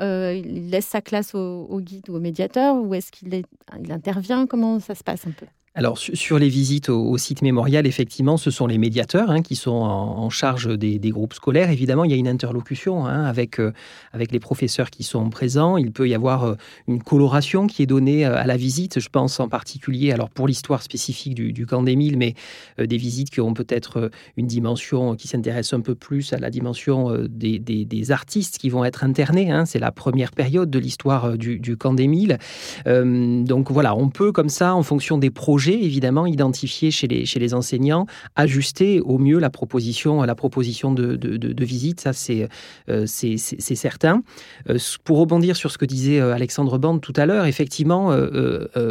[0.00, 2.76] il laisse sa classe au, guide ou au médiateur?
[2.76, 4.46] Ou est-ce qu'il il intervient?
[4.46, 5.46] Comment ça se passe un peu?
[5.74, 9.70] Alors sur les visites au, site mémorial, effectivement, ce sont les médiateurs hein, qui sont
[9.70, 11.70] en, charge des, groupes scolaires.
[11.70, 13.72] Évidemment, il y a une interlocution hein, avec, euh,
[14.12, 15.78] avec les professeurs qui sont présents.
[15.78, 16.54] Il peut y avoir euh,
[16.88, 19.00] une coloration qui est donnée euh, à la visite.
[19.00, 22.34] Je pense en particulier, alors pour l'histoire spécifique du, camp des Milles, mais
[22.78, 27.16] des visites qui ont peut-être une dimension qui s'intéresse un peu plus à la dimension
[27.28, 29.50] des, artistes qui vont être internés.
[29.50, 29.64] Hein.
[29.64, 32.38] C'est la première période de l'histoire du, du, camp des Milles.
[32.84, 38.06] donc voilà, on peut comme ça, en fonction des projets, évidemment identifié chez les, enseignants,
[38.36, 42.48] ajuster au mieux la proposition, la proposition de, visite, ça c'est
[42.88, 44.22] euh, certain.
[44.68, 48.10] Euh, pour rebondir sur ce que disait euh, Alexandre Bande tout à l'heure, effectivement,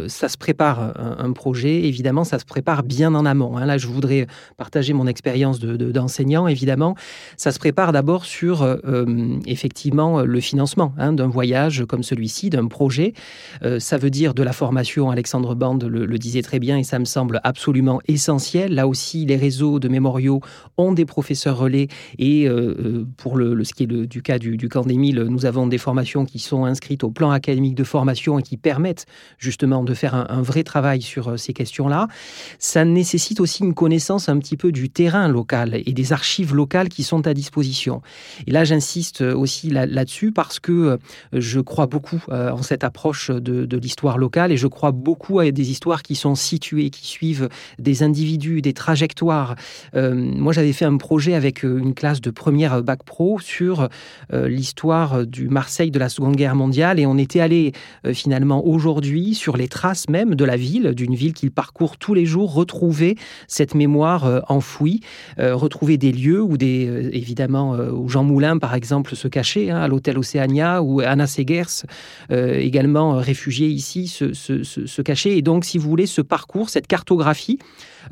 [0.08, 3.58] ça se prépare un, projet, évidemment, ça se prépare bien en amont.
[3.58, 3.66] Hein.
[3.66, 6.96] Là, je voudrais partager mon expérience d'enseignant, évidemment.
[7.38, 8.68] Ça se prépare d'abord sur,
[9.46, 13.14] effectivement, le financement hein, d'un voyage comme celui-ci, d'un projet.
[13.80, 17.00] ça veut dire de la formation, Alexandre Bande le, le disait très bien et ça
[17.00, 18.74] me semble absolument essentiel.
[18.74, 20.42] Là aussi, les réseaux de mémoriaux
[20.78, 22.48] ont des professeurs relais et
[23.18, 25.78] pour le, ce qui est du cas du, du camp des Mille, nous avons des
[25.78, 29.06] formations qui sont inscrites au plan académique de formation et qui permettent
[29.38, 32.08] justement de faire un, vrai travail sur ces questions-là.
[32.60, 36.90] Ça nécessite aussi une connaissance un petit peu du terrain local et des archives locales
[36.90, 38.02] qui sont à disposition.
[38.48, 40.98] Et là, j'insiste aussi là-dessus parce que
[41.34, 45.72] je crois beaucoup en cette approche de, l'histoire locale et je crois beaucoup à des
[45.72, 49.56] histoires qui sont qui suivent des individus, des trajectoires.
[49.96, 53.90] Euh, moi, j'avais fait un projet avec euh, une classe de première bac pro sur
[54.34, 57.74] euh, l'histoire du Marseille de la Seconde Guerre mondiale et on était allé
[58.14, 62.26] finalement aujourd'hui sur les traces même de la ville, d'une ville qu'il parcourt tous les
[62.26, 63.16] jours, retrouver
[63.48, 65.02] cette mémoire enfouie,
[65.38, 69.88] retrouver des lieux où des évidemment où Jean Moulin par exemple se cachait hein, à
[69.88, 71.86] l'hôtel Océania ou Anna Segers
[72.30, 77.60] également réfugiée ici se, cacher et donc si vous voulez ce parcours, cette cartographie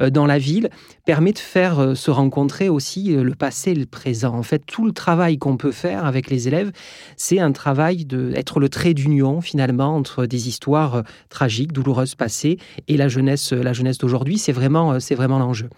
[0.01, 0.69] euh, dans la ville
[1.05, 4.33] permet de faire euh, se rencontrer aussi euh, le passé et le présent.
[4.35, 6.71] En fait, tout le travail qu'on peut faire avec les élèves,
[7.17, 12.97] c'est un travail d'être le trait d'union finalement entre des histoires tragiques, douloureuses passées et
[12.97, 14.37] la jeunesse, la jeunesse d'aujourd'hui.
[14.37, 15.69] C'est vraiment, c'est vraiment l'enjeu.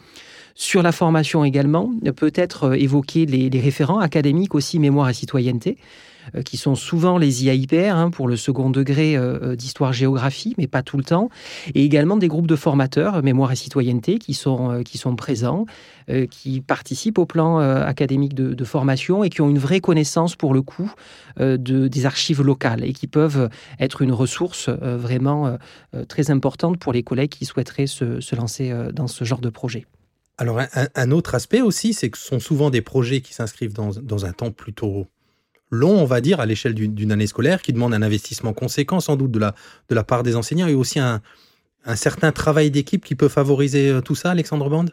[0.53, 5.77] Sur la formation également, peut-être évoquer les, les référents académiques aussi mémoire et citoyenneté.
[6.35, 10.67] Euh, qui sont souvent les IAIPR hein, pour le second degré euh, euh, d'histoire-géographie, mais
[10.67, 11.29] pas tout le temps,
[11.73, 15.65] et également des groupes de formateurs, mémoire et citoyenneté, qui sont, qui sont présents,
[16.29, 20.61] qui participent au plan académique de, formation et qui ont une vraie connaissance pour le
[20.61, 20.91] coup
[21.39, 25.57] de, des archives locales et qui peuvent être une ressource vraiment
[26.07, 29.85] très importante pour les collègues qui souhaiteraient se, lancer dans ce genre de projet.
[30.37, 30.59] Alors
[30.95, 34.25] un, autre aspect aussi, c'est que ce sont souvent des projets qui s'inscrivent dans, dans
[34.25, 35.07] un temps plutôt
[35.71, 39.15] long, on va dire, à l'échelle d'une année scolaire, qui demande un investissement conséquent, sans
[39.15, 39.55] doute, de la,
[39.89, 41.21] de la part des enseignants, et aussi un,
[41.85, 44.91] un certain travail d'équipe qui peut favoriser euh, tout ça, Alexandre Bande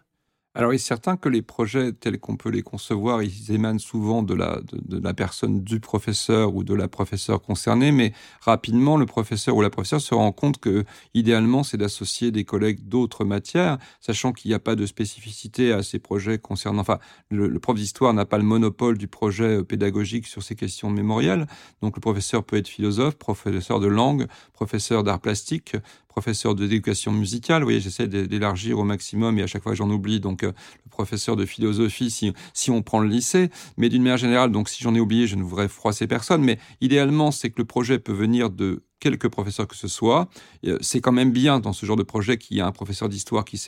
[0.59, 4.25] alors, il est certain que les projets tels qu'on peut les concevoir, ils émanent souvent
[4.25, 9.63] de la, personne du professeur ou de la professeure concernée, mais rapidement, le professeur ou
[9.63, 14.49] la professeure se rend compte que, idéalement, c'est d'associer des collègues d'autres matières, sachant qu'il
[14.49, 16.99] n'y a pas de spécificité à ces projets concernant, enfin,
[17.31, 21.47] le, prof d'histoire n'a pas le monopole du projet pédagogique sur ces questions mémorielles,
[21.83, 25.77] donc le professeur peut être philosophe, professeur de langue, professeur d'art plastique,
[26.19, 27.63] professeur d'éducation musicale.
[27.63, 30.19] Vous voyez, j'essaie d'élargir au maximum et à chaque fois j'en oublie.
[30.19, 30.53] Donc, euh,
[30.85, 33.51] le professeur de philosophie, si, on prend le lycée.
[33.77, 36.43] Mais d'une manière générale, donc si j'en ai oublié, je ne voudrais froisser personne.
[36.43, 40.29] Mais idéalement, c'est que le projet peut venir de quelques professeurs que ce soit.
[40.67, 43.09] Euh, c'est quand même bien dans ce genre de projet qu'il y ait un professeur
[43.09, 43.65] d'histoire qui,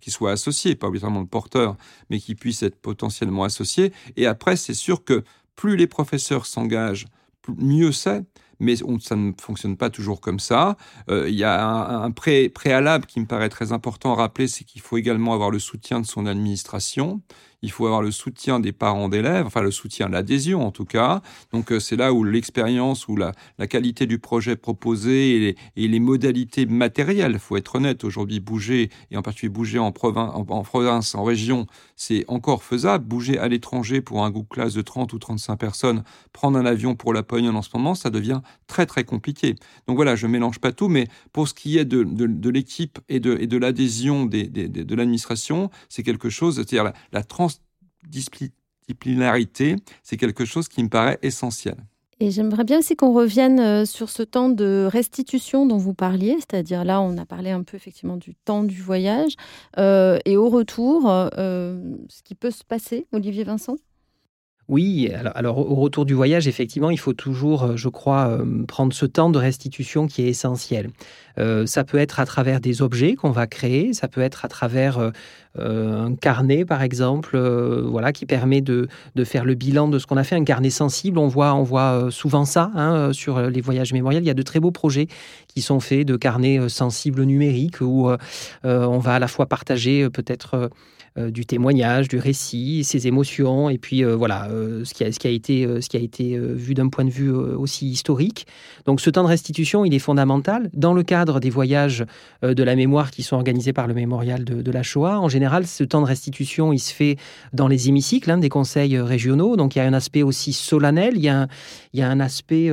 [0.00, 1.76] qui, soit associé, pas obligatoirement le porteur,
[2.10, 3.92] mais qui puisse être potentiellement associé.
[4.16, 5.22] Et après, c'est sûr que
[5.54, 7.06] plus les professeurs s'engagent,
[7.46, 8.24] mieux c'est
[8.60, 10.76] mais ça ne fonctionne pas toujours comme ça.
[11.10, 14.80] Euh, il y a un, préalable qui me paraît très important à rappeler, c'est qu'il
[14.80, 17.20] faut également avoir le soutien de son administration
[17.62, 21.22] il faut avoir le soutien des parents d'élèves, enfin le soutien, l'adhésion en tout cas.
[21.52, 26.00] Donc euh, c'est là où l'expérience ou la, la, qualité du projet proposé et les,
[26.00, 31.66] modalités matérielles, faut être honnête, aujourd'hui bouger, et en particulier bouger en province, en, région,
[31.96, 33.04] c'est encore faisable.
[33.04, 36.96] Bouger à l'étranger pour un groupe classe de 30 ou 35 personnes, prendre un avion
[36.96, 39.54] pour la Pologne en ce moment, ça devient très très compliqué.
[39.86, 43.20] Donc voilà, je mélange pas tout, mais pour ce qui est de, de, l'équipe et
[43.20, 47.22] de, de l'adhésion des, de l'administration, c'est quelque chose, c'est-à-dire la, la
[48.08, 51.76] disciplinarité, c'est quelque chose qui me paraît essentiel.
[52.20, 56.36] Et j'aimerais bien aussi qu'on revienne euh, sur ce temps de restitution dont vous parliez,
[56.36, 59.32] c'est-à-dire là, on a parlé un peu effectivement du temps du voyage,
[59.76, 63.76] euh, et au retour, euh, ce qui peut se passer, Olivier Vincent?
[64.68, 68.92] Oui, alors, au retour du voyage, effectivement, il faut toujours, euh, je crois, euh, prendre
[68.92, 70.90] ce temps de restitution qui est essentiel.
[71.38, 74.48] Euh, ça peut être à travers des objets qu'on va créer, ça peut être à
[74.48, 75.12] travers
[75.58, 78.88] un carnet, par exemple, voilà, qui permet de,
[79.24, 81.18] faire le bilan de ce qu'on a fait, un carnet sensible.
[81.18, 84.22] On voit, on voit souvent ça hein, sur les voyages mémoriels.
[84.22, 85.08] Il y a de très beaux projets
[85.48, 88.08] qui sont faits de carnets sensibles numériques où
[88.64, 90.70] on va à la fois partager peut-être
[91.16, 96.38] du témoignage, du récit, ses émotions, et puis euh, voilà, euh, ce, qui a, été,
[96.38, 98.46] vu d'un point de vue aussi historique.
[98.86, 100.70] Donc ce temps de restitution, il est fondamental.
[100.72, 102.04] Dans le cadre des voyages
[102.42, 105.84] de la mémoire qui sont organisés par le mémorial de, la Shoah, en général, ce
[105.84, 107.16] temps de restitution, il se fait
[107.52, 109.56] dans les hémicycles hein, des conseils régionaux.
[109.56, 111.48] Donc il y a un aspect aussi solennel, il y a un,
[111.92, 112.70] il y a un aspect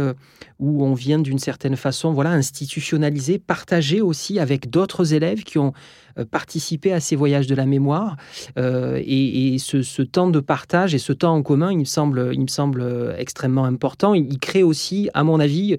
[0.60, 5.74] où on vient d'une certaine façon voilà, institutionnaliser, partager aussi avec d'autres élèves qui ont
[6.26, 8.18] participer à ces voyages de la mémoire.
[8.58, 12.48] et, ce, temps de partage et ce temps en commun, il me semble, il me
[12.48, 14.14] semble extrêmement important.
[14.14, 15.78] Il, crée aussi, à mon avis,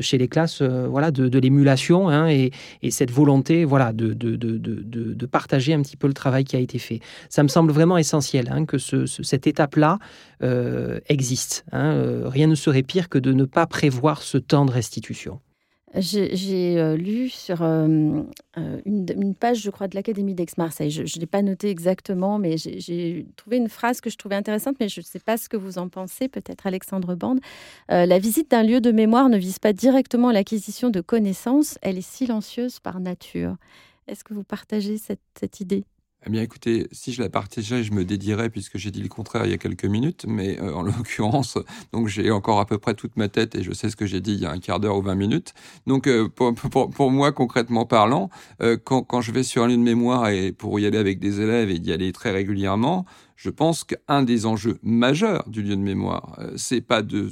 [0.00, 2.50] chez les classes, voilà, de, l'émulation hein, et,
[2.90, 7.00] cette volonté, voilà, de, partager un petit peu le travail qui a été fait.
[7.28, 9.98] Ça me semble vraiment essentiel hein, que ce, cette étape-là
[11.08, 11.64] existe.
[11.72, 12.22] Hein.
[12.24, 15.40] rien ne serait pire que de ne pas prévoir ce temps de restitution.
[15.96, 18.22] J'ai euh, lu sur euh,
[18.58, 20.90] euh, une, page, je crois, de l'Académie d'Aix-Marseille.
[20.90, 24.76] Je ne l'ai pas noté exactement, mais j'ai trouvé une phrase que je trouvais intéressante,
[24.80, 27.40] mais je ne sais pas ce que vous en pensez, peut-être Alexandre Bande.
[27.88, 32.08] la visite d'un lieu de mémoire ne vise pas directement l'acquisition de connaissances, elle est
[32.08, 33.56] silencieuse par nature.
[34.08, 35.84] Est-ce que vous partagez cette idée?
[36.26, 39.44] Eh bien, écoutez, si je la partageais, je me dédierais puisque j'ai dit le contraire
[39.44, 41.58] il y a quelques minutes, mais euh, en l'occurrence,
[41.92, 44.22] donc j'ai encore à peu près toute ma tête et je sais ce que j'ai
[44.22, 45.52] dit il y a un quart d'heure ou vingt minutes.
[45.86, 48.30] Donc, euh, pour, moi, concrètement parlant,
[48.62, 51.40] euh, quand, je vais sur un lieu de mémoire et pour y aller avec des
[51.42, 53.04] élèves et d'y aller très régulièrement,
[53.36, 57.28] je pense qu'un des enjeux majeurs du lieu de mémoire, c'est pas de,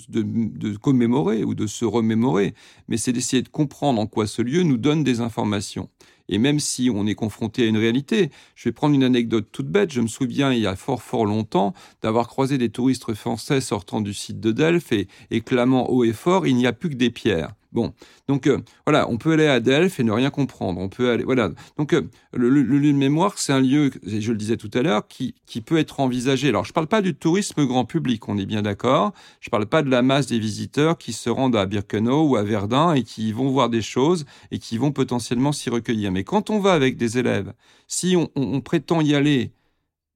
[0.76, 2.54] commémorer ou de se remémorer,
[2.88, 5.88] mais c'est d'essayer de comprendre en quoi ce lieu nous donne des informations.
[6.28, 9.68] Et même si on est confronté à une réalité, je vais prendre une anecdote toute
[9.68, 9.92] bête.
[9.92, 14.00] Je me souviens, il y a fort fort longtemps, d'avoir croisé des touristes français sortant
[14.00, 16.94] du site de Delphes et, et clamant haut et fort, il n'y a plus que
[16.94, 17.54] des pierres.
[17.72, 17.94] Bon,
[18.28, 20.80] donc euh, voilà, on peut aller à Delphes et ne rien comprendre.
[20.80, 21.50] On peut aller, voilà.
[21.78, 22.02] Donc euh,
[22.34, 25.62] le, lieu de mémoire, c'est un lieu, je le disais tout à l'heure, qui, qui
[25.62, 26.48] peut être envisagé.
[26.48, 29.12] Alors je parle pas du tourisme grand public, on est bien d'accord.
[29.40, 32.42] Je parle pas de la masse des visiteurs qui se rendent à Birkenau ou à
[32.42, 36.12] Verdun et qui vont voir des choses et qui vont potentiellement s'y recueillir.
[36.12, 37.54] Mais quand on va avec des élèves,
[37.88, 39.52] si on prétend y aller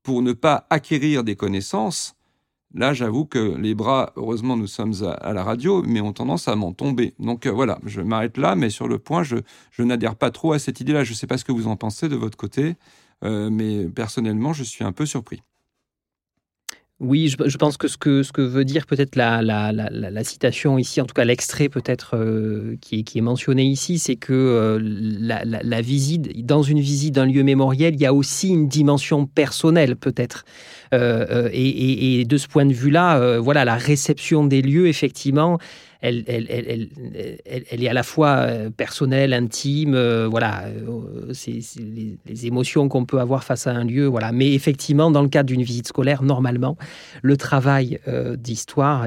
[0.03, 2.16] pour ne pas acquérir des connaissances,
[2.75, 6.57] Là, j'avoue que les bras, heureusement, nous sommes à, la radio, mais ont tendance à
[6.57, 7.15] m'en tomber.
[7.19, 9.37] Donc euh, voilà, je m'arrête là, mais sur le point, je,
[9.79, 11.05] n'adhère pas trop à cette idée-là.
[11.05, 12.77] Je ne sais pas ce que vous en pensez de votre côté,
[13.25, 15.43] euh, mais personnellement, je suis un peu surpris.
[16.99, 20.99] Oui, je, pense que ce, que ce que veut dire peut-être la, la, citation ici,
[21.03, 25.81] en tout cas l'extrait peut-être euh, qui, qui, est mentionné ici, c'est que euh, la,
[25.83, 30.47] visite, dans une visite d'un lieu mémoriel, il y a aussi une dimension personnelle peut-être.
[30.95, 35.59] Euh, et, et, de ce point de vue-là, voilà, la réception des lieux, effectivement,
[36.07, 43.05] elle, est à la fois euh, personnelle, intime, euh, voilà, euh, c'est les, émotions qu'on
[43.05, 44.33] peut avoir face à un lieu, voilà.
[44.33, 46.77] Mais effectivement, dans le cadre d'une visite scolaire, normalement,
[47.23, 47.99] le travail
[48.37, 49.07] d'histoire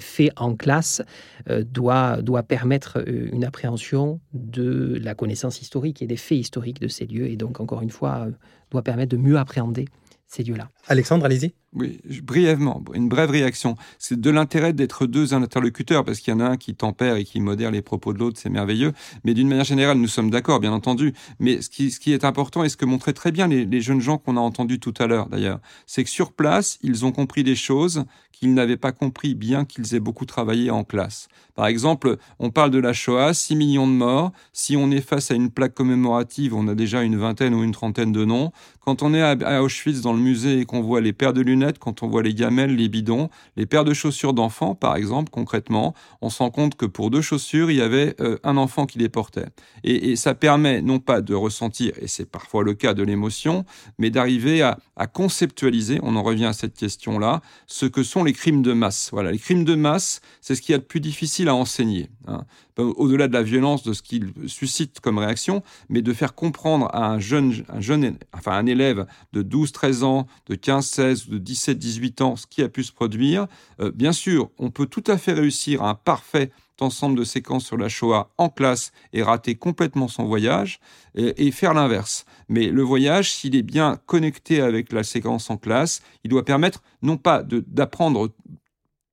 [0.00, 1.02] fait en classe
[1.48, 7.06] doit, doit permettre une appréhension de la connaissance historique et des faits historiques de ces
[7.06, 8.28] lieux, et donc encore une fois,
[8.70, 9.86] doit permettre de mieux appréhender
[10.28, 10.68] ces lieux-là.
[10.88, 11.52] Alexandre, allez-y.
[11.74, 13.76] Oui, brièvement, une brève réaction.
[13.98, 17.24] C'est de l'intérêt d'être deux interlocuteurs, parce qu'il y en a un qui tempère et
[17.24, 18.92] qui modère les propos de l'autre, c'est merveilleux.
[19.24, 21.14] Mais d'une manière générale, nous sommes d'accord, bien entendu.
[21.40, 24.36] Mais ce qui, est important, et ce que montraient très bien les, jeunes gens qu'on
[24.36, 28.04] a entendus tout à l'heure, d'ailleurs, c'est que sur place, ils ont compris des choses
[28.32, 31.28] qu'ils n'avaient pas compris, bien qu'ils aient beaucoup travaillé en classe.
[31.54, 34.32] Par exemple, on parle de la Shoah, 6 millions de morts.
[34.52, 37.72] Si on est face à une plaque commémorative, on a déjà une vingtaine ou une
[37.72, 38.50] trentaine de noms.
[38.80, 41.40] Quand on est à Auschwitz dans le musée et qu'on voit les paires de
[41.78, 45.94] quand on voit les gamelles, les bidons, les paires de chaussures d'enfants, par exemple, concrètement,
[46.20, 48.98] on se rend compte que pour deux chaussures, il y avait euh, un enfant qui
[48.98, 49.46] les portait.
[49.84, 53.64] Et, ça permet non pas de ressentir, et c'est parfois le cas de l'émotion,
[53.98, 54.78] mais d'arriver à,
[55.12, 59.10] conceptualiser, on en revient à cette question-là, ce que sont les crimes de masse.
[59.12, 62.08] Voilà, les crimes de masse, c'est ce qui est le plus difficile à enseigner.
[62.28, 62.44] Hein.
[62.78, 67.06] Au-delà de la violence de ce qu'ils suscitent comme réaction, mais de faire comprendre à
[67.10, 71.30] un jeune, un jeune, enfin un élève de 12, 13 ans, de 15, 16 ou
[71.32, 73.46] de 17, 18 ans, ce qui a pu se produire.
[73.80, 76.50] Euh, bien sûr, on peut tout à fait réussir un parfait
[76.82, 80.80] ensemble de séquences sur la Shoah en classe et rater complètement son voyage
[81.14, 82.24] et, faire l'inverse.
[82.48, 86.82] Mais le voyage, s'il est bien connecté avec la séquence en classe, il doit permettre
[87.02, 88.30] non pas d'apprendre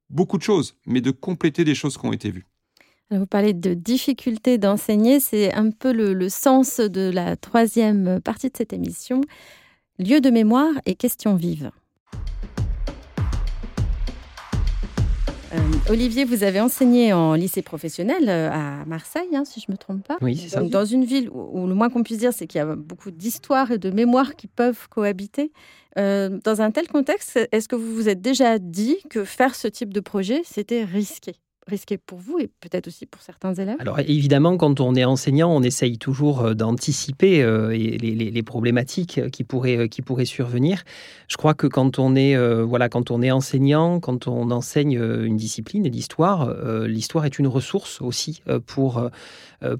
[0.09, 2.47] beaucoup de choses, mais de compléter des choses qui ont été vues.
[3.11, 8.55] Vous parlez de difficulté d'enseigner, c'est un peu le, sens de la troisième partie de
[8.55, 9.21] cette émission.
[9.97, 11.71] Lieu de mémoire et questions vives.
[15.51, 15.57] Euh,
[15.89, 19.77] Olivier, vous avez enseigné en lycée professionnel euh, à Marseille, hein, si je ne me
[19.79, 20.17] trompe pas.
[20.21, 20.61] Oui, c'est ça.
[20.61, 23.71] Dans une ville où, le moins qu'on puisse dire, c'est qu'il y a beaucoup d'histoires
[23.71, 25.51] et de mémoires qui peuvent cohabiter.
[25.97, 29.67] Euh, dans un tel contexte, est-ce que vous vous êtes déjà dit que faire ce
[29.67, 31.33] type de projet, c'était risqué?
[31.69, 35.55] Risqué pour vous et peut-être aussi pour certains élèves Alors évidemment, quand on est enseignant,
[35.55, 40.83] on essaye toujours euh, d'anticiper euh, les, problématiques qui pourraient, qui pourraient survenir.
[41.27, 45.35] Je crois que quand on est, voilà, quand on est enseignant, quand on enseigne une
[45.35, 46.55] discipline l'histoire,
[46.85, 49.07] l'histoire est une ressource aussi pour,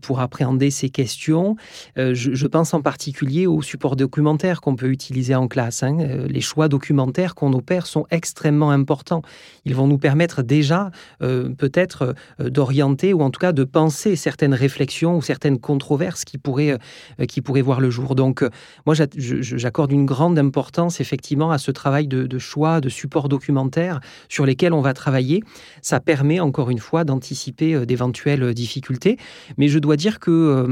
[0.02, 1.56] pour appréhender ces questions.
[1.95, 5.82] Je, pense en particulier aux supports documentaires qu'on peut utiliser en classe.
[5.84, 5.97] Hein.
[6.28, 9.21] Les choix documentaires qu'on opère sont extrêmement importants.
[9.65, 14.54] Ils vont nous permettre déjà peut-être euh, d'orienter ou en tout cas de penser certaines
[14.54, 16.78] réflexions ou certaines controverses qui pourraient,
[17.20, 18.15] euh, qui pourraient voir le jour.
[18.15, 18.50] Donc, euh,
[18.86, 24.46] moi, j'accorde une grande importance effectivement à ce travail de, choix, de support documentaire sur
[24.46, 25.44] lesquels on va travailler.
[25.82, 29.18] Ça permet encore une fois d'anticiper d'éventuelles difficultés.
[29.58, 30.65] Mais je dois dire que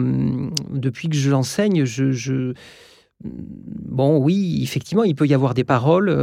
[0.72, 2.54] depuis que je l'enseigne, je,
[3.24, 6.16] Bon, oui, effectivement, il peut y avoir des paroles,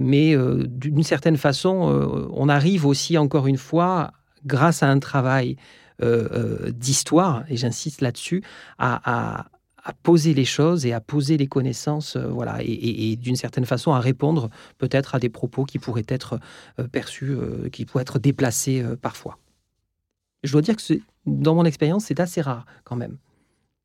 [0.00, 4.12] mais d'une certaine façon, on arrive aussi, encore une fois,
[4.44, 5.56] grâce à un travail
[6.02, 8.42] euh, euh, d'histoire, et j'insiste là-dessus,
[8.78, 9.46] à,
[10.02, 14.00] poser les choses et à poser les connaissances, euh, voilà, et, d'une certaine façon à
[14.00, 16.40] répondre peut-être à des propos qui pourraient être
[16.90, 17.36] perçus,
[17.70, 19.38] qui pourraient être déplacés parfois.
[20.42, 20.82] Je dois dire que
[21.26, 23.18] dans mon expérience, c'est assez rare quand même.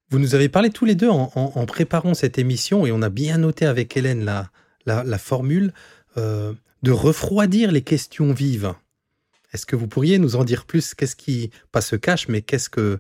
[0.10, 3.38] Vous nous avez parlé tous les deux en, préparant cette émission, et on a bien
[3.38, 4.50] noté avec Hélène la,
[4.88, 5.74] la, formule
[6.16, 8.74] de refroidir les questions vives.
[9.54, 10.94] Est-ce que vous pourriez nous en dire plus?
[10.94, 13.00] Qu'est-ce qui, pas se cache, mais qu'est-ce que,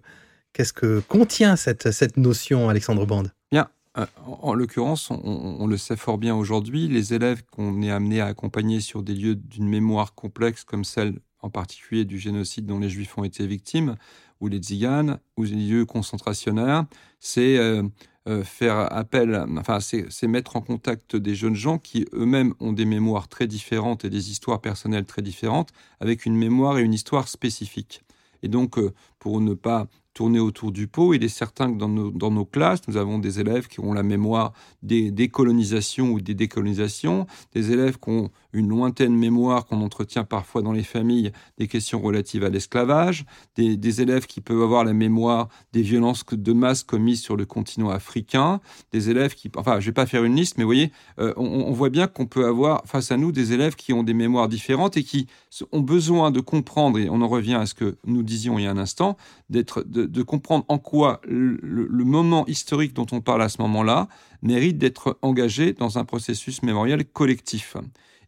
[0.53, 3.31] qu'est-ce que contient cette, cette notion, Alexandre Bande?
[3.51, 3.69] Bien.
[3.97, 8.27] Euh, en, l'occurrence, on, le sait fort bien aujourd'hui, les élèves qu'on est amenés à
[8.27, 12.89] accompagner sur des lieux d'une mémoire complexe comme celle en particulier du génocide dont les
[12.89, 13.95] Juifs ont été victimes,
[14.39, 16.85] ou les tziganes, ou les lieux concentrationnaires,
[17.19, 17.83] c'est euh,
[18.27, 22.85] euh, faire appel, enfin, c'est mettre en contact des jeunes gens qui eux-mêmes ont des
[22.85, 27.27] mémoires très différentes et des histoires personnelles très différentes, avec une mémoire et une histoire
[27.29, 28.03] spécifiques.
[28.43, 31.13] Et donc, euh, pour ne pas tourner autour du pot.
[31.13, 34.51] Il est certain que dans nos, classes, nous avons des élèves qui ont la mémoire
[34.83, 40.61] des décolonisations ou des décolonisations, des élèves qui ont une lointaine mémoire qu'on entretient parfois
[40.61, 45.47] dans les familles des questions relatives à l'esclavage, des, élèves qui peuvent avoir la mémoire
[45.71, 48.59] des violences de masse commises sur le continent africain,
[48.91, 49.49] des élèves qui...
[49.55, 52.25] Enfin, je vais pas faire une liste, mais vous voyez, euh, on, voit bien qu'on
[52.25, 55.27] peut avoir face à nous des élèves qui ont des mémoires différentes et qui
[55.71, 58.67] ont besoin de comprendre, et on en revient à ce que nous disions il y
[58.67, 59.08] a un instant,
[59.49, 64.07] de, comprendre en quoi le, moment historique dont on parle à ce moment-là
[64.41, 67.77] mérite d'être engagé dans un processus mémoriel collectif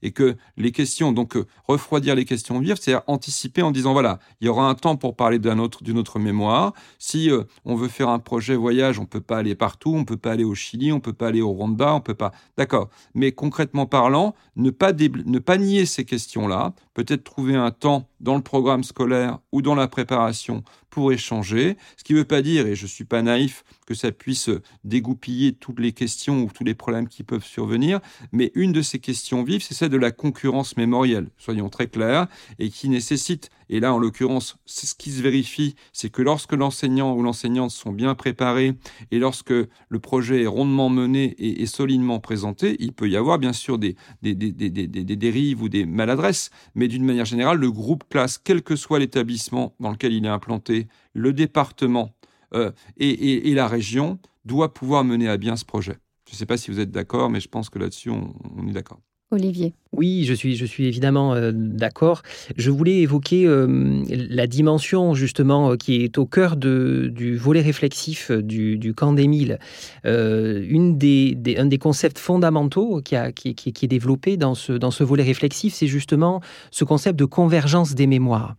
[0.02, 4.20] et que les questions, donc euh, refroidir les questions vives, c'est anticiper en disant voilà,
[4.40, 6.74] il y aura un temps pour parler d'une autre, autre mémoire.
[7.00, 10.18] Si euh, on veut faire un projet voyage, on peut pas aller partout, on peut
[10.18, 12.32] pas aller au Chili, on peut pas aller au Rwanda, on peut pas.
[12.58, 12.90] D'accord.
[13.14, 18.36] Mais concrètement parlant, ne pas, ne pas nier ces questions-là, peut-être trouver un temps dans
[18.36, 21.78] le programme scolaire ou dans la préparation pour échanger.
[21.98, 24.50] Ce qui ne veut pas dire, et je suis pas naïf, que ça puisse
[24.84, 28.00] dégoupiller toutes les questions ou tous les problèmes qui peuvent survenir,
[28.32, 32.28] mais une de ces questions vives, c'est celle de la concurrence mémorielle, soyons très clairs,
[32.58, 36.52] et qui nécessite et là, en l'occurrence, c'est ce qui se vérifie, c'est que lorsque
[36.52, 38.74] l'enseignant ou l'enseignante sont bien préparés
[39.12, 43.54] et lorsque le projet est rondement mené et, solidement présenté, il peut y avoir bien
[43.54, 48.76] sûr des dérives ou des maladresses, mais d'une manière générale, le groupe classe, quel que
[48.76, 52.14] soit l'établissement dans lequel il est implanté, le département
[52.54, 55.98] euh, et, et, la région, doit pouvoir mener à bien ce projet.
[56.28, 58.74] Je ne sais pas si vous êtes d'accord, mais je pense que là-dessus, on est
[58.74, 59.00] d'accord.
[59.32, 59.74] Olivier.
[59.94, 62.22] Oui, je suis, je suis évidemment euh, d'accord.
[62.58, 67.62] Je voulais évoquer euh, la dimension justement euh, qui est au cœur de, du volet
[67.62, 69.60] réflexif du, du camp d'Émile.
[70.04, 74.74] une des, un des concepts fondamentaux qui, a, qui, qui, qui, est développé dans ce,
[74.74, 78.56] dans ce volet réflexif, c'est justement ce concept de convergence des mémoires.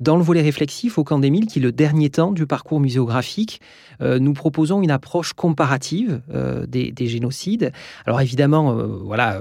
[0.00, 3.60] Dans le volet réflexif, au Camp d'Émile, qui est le dernier temps du parcours muséographique,
[4.00, 7.72] euh, nous proposons une approche comparative euh, des, génocides.
[8.06, 9.40] Alors évidemment, euh, voilà,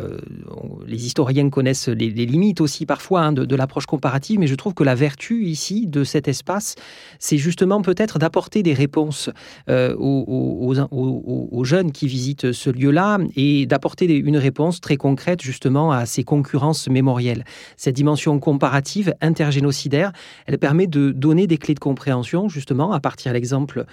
[0.86, 4.84] les historiens connaissent les, limites aussi parfois hein, de, l'approche comparative, mais je trouve que
[4.84, 6.76] la vertu ici de cet espace,
[7.20, 9.30] c'est justement peut-être d'apporter des réponses
[9.70, 16.06] aux, aux, jeunes qui visitent ce lieu-là et d'apporter une réponse très concrète justement à
[16.06, 17.46] ces concurrences mémorielles.
[17.78, 20.12] Cette dimension comparative intergénocidaire,
[20.46, 23.86] elle permet de donner des clés de compréhension, justement, à partir de l'exemple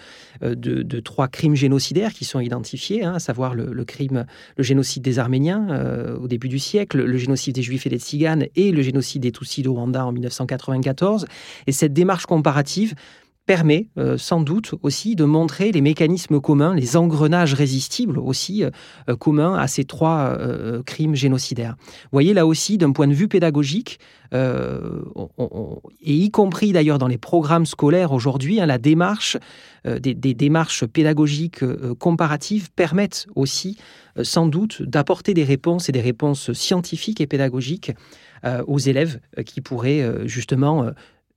[0.43, 4.27] euh, de, trois crimes génocidaires qui sont identifiés, hein, à savoir le, crime,
[4.57, 7.99] le génocide des Arméniens euh, au début du siècle, le génocide des Juifs et des
[7.99, 11.27] Tziganes et le génocide des Tutsis de Rwanda en 1994.
[11.67, 12.95] Et cette démarche comparative
[13.47, 19.17] permet euh, sans doute aussi de montrer les mécanismes communs, les engrenages résistibles aussi euh,
[19.17, 21.75] communs à ces trois euh, crimes génocidaires.
[21.81, 23.99] Vous voyez là aussi, d'un point de vue pédagogique,
[24.33, 24.39] et
[26.03, 29.37] y compris d'ailleurs dans les programmes scolaires aujourd'hui, hein, la démarche,
[29.85, 31.65] des, des, démarches pédagogiques
[31.99, 33.77] comparatives permettent aussi
[34.23, 37.91] sans doute d'apporter des réponses et des réponses scientifiques et pédagogiques
[38.69, 40.93] aux élèves qui pourraient justement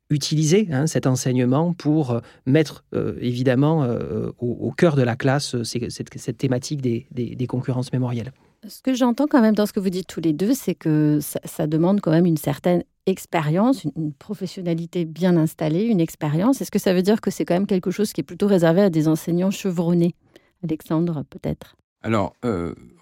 [0.09, 5.55] utiliser hein, cet enseignement pour euh, mettre euh, évidemment euh, au, cœur de la classe
[5.63, 8.31] cette, thématique des, concurrences mémorielles.
[8.67, 11.19] Ce que j'entends quand même dans ce que vous dites tous les deux, c'est que
[11.21, 16.61] ça, demande quand même une certaine expérience, une, professionnalité bien installée, une expérience.
[16.61, 18.81] Est-ce que ça veut dire que c'est quand même quelque chose qui est plutôt réservé
[18.81, 20.15] à des enseignants chevronnés?
[20.63, 21.75] Alexandre, peut-être?
[22.03, 22.33] Alors,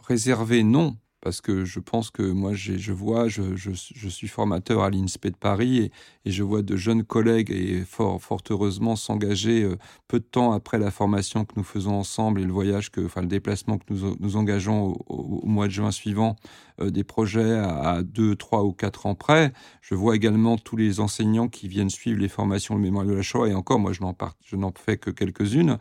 [0.08, 5.28] réservé, non parce que je pense que moi, je vois, je, suis formateur à l'INSPE
[5.28, 5.92] de Paris
[6.26, 10.52] et, je vois de jeunes collègues et fort, fort heureusement s'engager euh, peu de temps
[10.52, 13.86] après la formation que nous faisons ensemble et le voyage, que, enfin le déplacement que
[13.90, 16.36] nous, nous engageons au, mois de juin suivant,
[16.80, 19.54] euh, des projets à, deux, trois ou quatre ans près.
[19.82, 23.22] Je vois également tous les enseignants qui viennent suivre les formations le mémoire de la
[23.22, 25.78] Shoah et encore, moi, je n'en fais que quelques-unes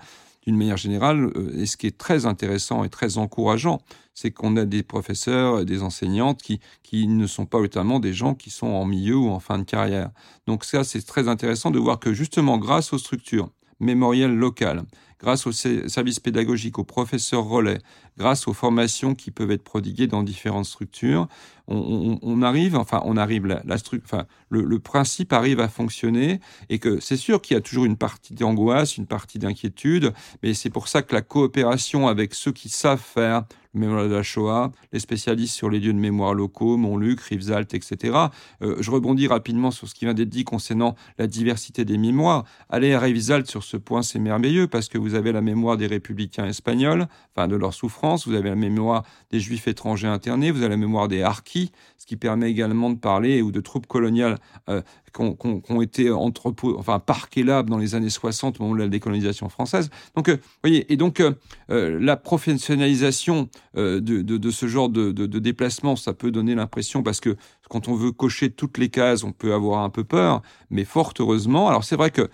[0.46, 1.30] d'une manière générale.
[1.36, 3.80] Euh, et ce qui est très intéressant et très encourageant,
[4.14, 8.12] c'est qu'on a des professeurs et des enseignantes qui, qui ne sont pas notamment des
[8.12, 10.10] gens qui sont en milieu ou en fin de carrière.
[10.46, 14.82] Donc ça, c'est très intéressant de voir que justement, grâce aux structures mémorielles locales,
[15.18, 17.78] grâce aux services pédagogiques, aux professeurs relais,
[18.16, 21.28] grâce aux formations qui peuvent être prodiguées dans différentes structures,
[21.70, 23.62] on, arrive, enfin, on arrive, la,
[24.04, 27.96] enfin, le, principe arrive à fonctionner et que c'est sûr qu'il y a toujours une
[27.96, 30.12] partie d'angoisse, une partie d'inquiétude,
[30.42, 33.44] mais c'est pour ça que la coopération avec ceux qui savent faire
[33.74, 37.74] le mémoire de la Shoah, les spécialistes sur les lieux de mémoire locaux, Montluc, Rivesaltes,
[37.74, 38.16] etc.
[38.62, 42.44] Euh, je rebondis rapidement sur ce qui vient d'être dit concernant la diversité des mémoires.
[42.68, 45.86] Aller à Rivesaltes sur ce point, c'est merveilleux parce que vous avez la mémoire des
[45.86, 50.62] républicains espagnols, enfin de leur souffrance, vous avez la mémoire des juifs étrangers internés, vous
[50.62, 51.59] avez la mémoire des harkis,
[52.00, 54.38] ce qui permet également de parler, ou de troupes coloniales
[54.68, 54.80] euh,
[55.12, 55.22] qui,
[55.68, 59.48] ont, été entrepôt, enfin parquées là dans les années 60 au moment de la décolonisation
[59.48, 59.90] française.
[60.14, 61.34] Donc, euh, voyez, et donc euh,
[62.00, 67.36] la professionnalisation de, ce genre de, déplacement, ça peut donner l'impression, parce que
[67.68, 71.12] quand on veut cocher toutes les cases, on peut avoir un peu peur, mais fort
[71.18, 72.30] heureusement, alors c'est vrai que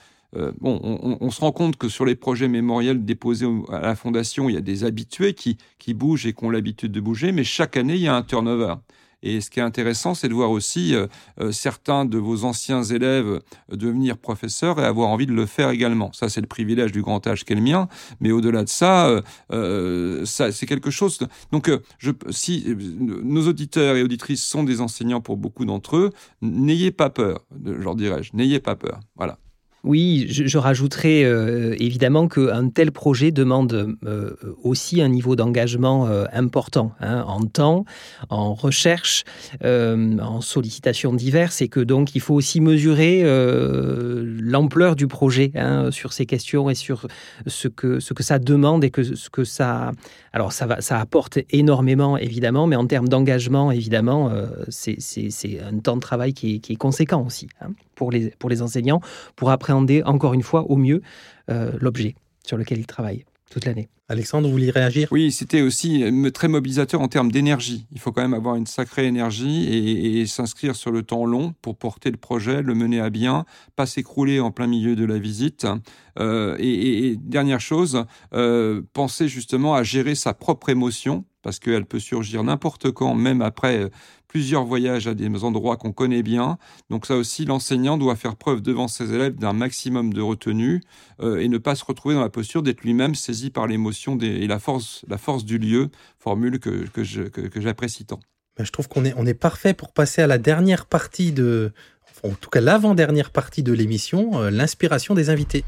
[0.60, 0.80] bon,
[1.20, 4.58] on, se rend compte que sur les projets mémoriels déposés à la Fondation, il y
[4.58, 7.94] a des habitués qui, qui bougent et qui ont l'habitude de bouger, mais chaque année,
[7.94, 8.74] il y a un turnover.
[9.22, 11.06] Et ce qui est intéressant, c'est de voir aussi euh,
[11.40, 13.40] euh, certains de vos anciens élèves euh,
[13.76, 16.12] devenir professeurs et avoir envie de le faire également.
[16.12, 17.88] Ça, c'est le privilège du grand âge qu'est le mien.
[18.20, 21.18] Mais au-delà de ça, ça c'est quelque chose.
[21.52, 22.64] Donc, je, si
[22.98, 26.10] nos auditeurs et auditrices sont des enseignants pour beaucoup d'entre eux,
[26.42, 28.30] n'ayez pas peur, leur dirais-je.
[28.34, 29.00] N'ayez pas peur.
[29.16, 29.38] Voilà.
[29.86, 34.32] Oui, je, je rajouterais euh, évidemment qu'un tel projet demande euh,
[34.64, 37.84] aussi un niveau d'engagement euh, important hein, en temps,
[38.28, 39.22] en recherche,
[39.62, 43.22] en sollicitations diverses, et que donc il faut aussi mesurer
[44.40, 47.06] l'ampleur du projet hein, sur ces questions et sur
[47.46, 49.92] ce que, ce que ça demande et que ce que ça.
[50.36, 54.30] Alors ça, va, ça apporte énormément évidemment, mais en termes d'engagement évidemment,
[54.68, 54.98] c'est
[55.62, 59.00] un temps de travail qui est, conséquent aussi hein, pour, les, enseignants,
[59.34, 61.00] pour appréhender encore une fois au mieux
[61.50, 63.88] euh, l'objet sur lequel il travaille toute l'année.
[64.08, 65.08] Alexandre, vous vouliez réagir?
[65.10, 67.86] Oui, c'était aussi euh, très mobilisateur en termes d'énergie.
[67.92, 71.76] Il faut quand même avoir une sacrée énergie et, s'inscrire sur le temps long pour
[71.76, 73.44] porter le projet, le mener à bien,
[73.74, 75.66] pas s'écrouler en plein milieu de la visite.
[76.18, 78.04] Euh, et, dernière chose,
[78.92, 83.88] penser justement à gérer sa propre émotion parce qu'elle peut surgir n'importe quand, même après
[84.36, 86.58] plusieurs voyages à des endroits qu'on connaît bien.
[86.90, 90.82] Donc ça aussi, l'enseignant doit faire preuve devant ses élèves d'un maximum de retenue
[91.22, 94.46] euh, et ne pas se retrouver dans la posture d'être lui-même saisi par l'émotion et
[94.46, 98.20] la force, la force du lieu, formule que, j'apprécie tant.
[98.58, 101.72] Ben, je trouve qu'on est, on est parfait pour passer à la dernière partie de,
[102.22, 105.64] en tout cas l'avant-dernière partie de l'émission, euh, l'inspiration des invités.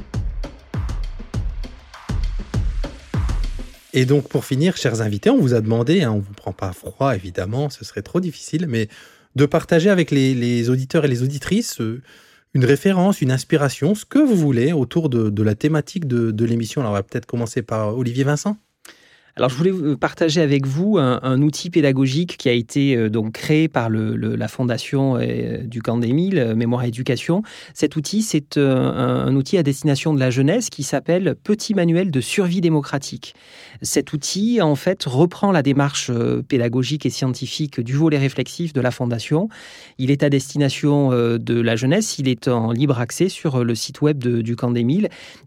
[3.95, 6.53] Et donc, pour finir, chers invités, on vous a demandé, hein, on ne vous prend
[6.53, 8.89] pas froid, évidemment, ce serait trop difficile, mais
[9.35, 12.03] de partager avec les, auditeurs et les auditrices euh,
[12.55, 16.81] une référence, une inspiration, ce que vous voulez autour de, la thématique de, de l'émission.
[16.81, 18.57] Alors, on va peut-être commencer par Olivier Vincent.
[19.39, 23.35] Alors, je voulais euh, partager avec vous un, outil pédagogique qui a été euh, donc
[23.35, 27.45] créé par la fondation euh, du Camp des Mille, Mémoire Éducation.
[27.73, 32.21] Cet outil, c'est un, outil à destination de la jeunesse qui s'appelle Petit manuel de
[32.21, 33.37] survie démocratique.
[33.81, 36.11] Cet outil, en fait, reprend la démarche
[36.49, 39.49] pédagogique et scientifique du volet réflexif de la fondation.
[39.99, 42.19] Il est à destination de la jeunesse.
[42.19, 44.85] Il est en libre accès sur le site web du Camp des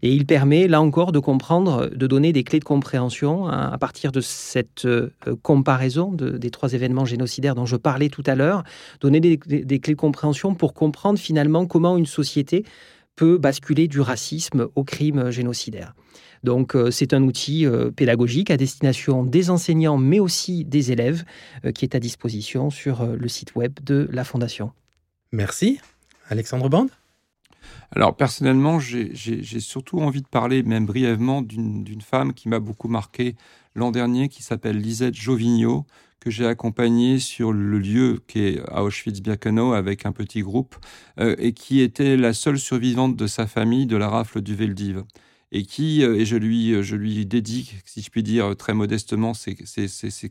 [0.02, 4.12] et il permet, là encore, de comprendre, de donner des clés de compréhension à partir
[4.12, 5.10] de cette euh,
[5.42, 8.62] comparaison des trois événements génocidaires dont je parlais tout à l'heure,
[9.00, 12.64] donner des, clés de compréhension pour comprendre finalement comment une société
[13.16, 15.96] peut basculer du racisme au crime génocidaire.
[16.44, 21.24] Donc euh, c'est un outil euh, pédagogique à destination des enseignants mais aussi des élèves
[21.74, 24.70] qui est à disposition sur le site web de la Fondation.
[25.32, 25.80] Merci.
[26.28, 26.90] Alexandre Bande?
[27.90, 33.34] Alors personnellement, j'ai surtout envie de parler, même brièvement, d'une femme qui m'a beaucoup marqué
[33.74, 35.86] l'an dernier, qui s'appelle Lisette Jovigno,
[36.20, 40.76] que j'ai accompagnée sur le lieu qui est à Auschwitz-Birkenau avec un petit groupe,
[41.18, 45.02] euh, et qui était la seule survivante de sa famille de la rafle du Veldiv.
[45.50, 49.34] Et qui, euh, et je lui, je lui dédie, si je puis dire très modestement,
[49.34, 49.56] ces,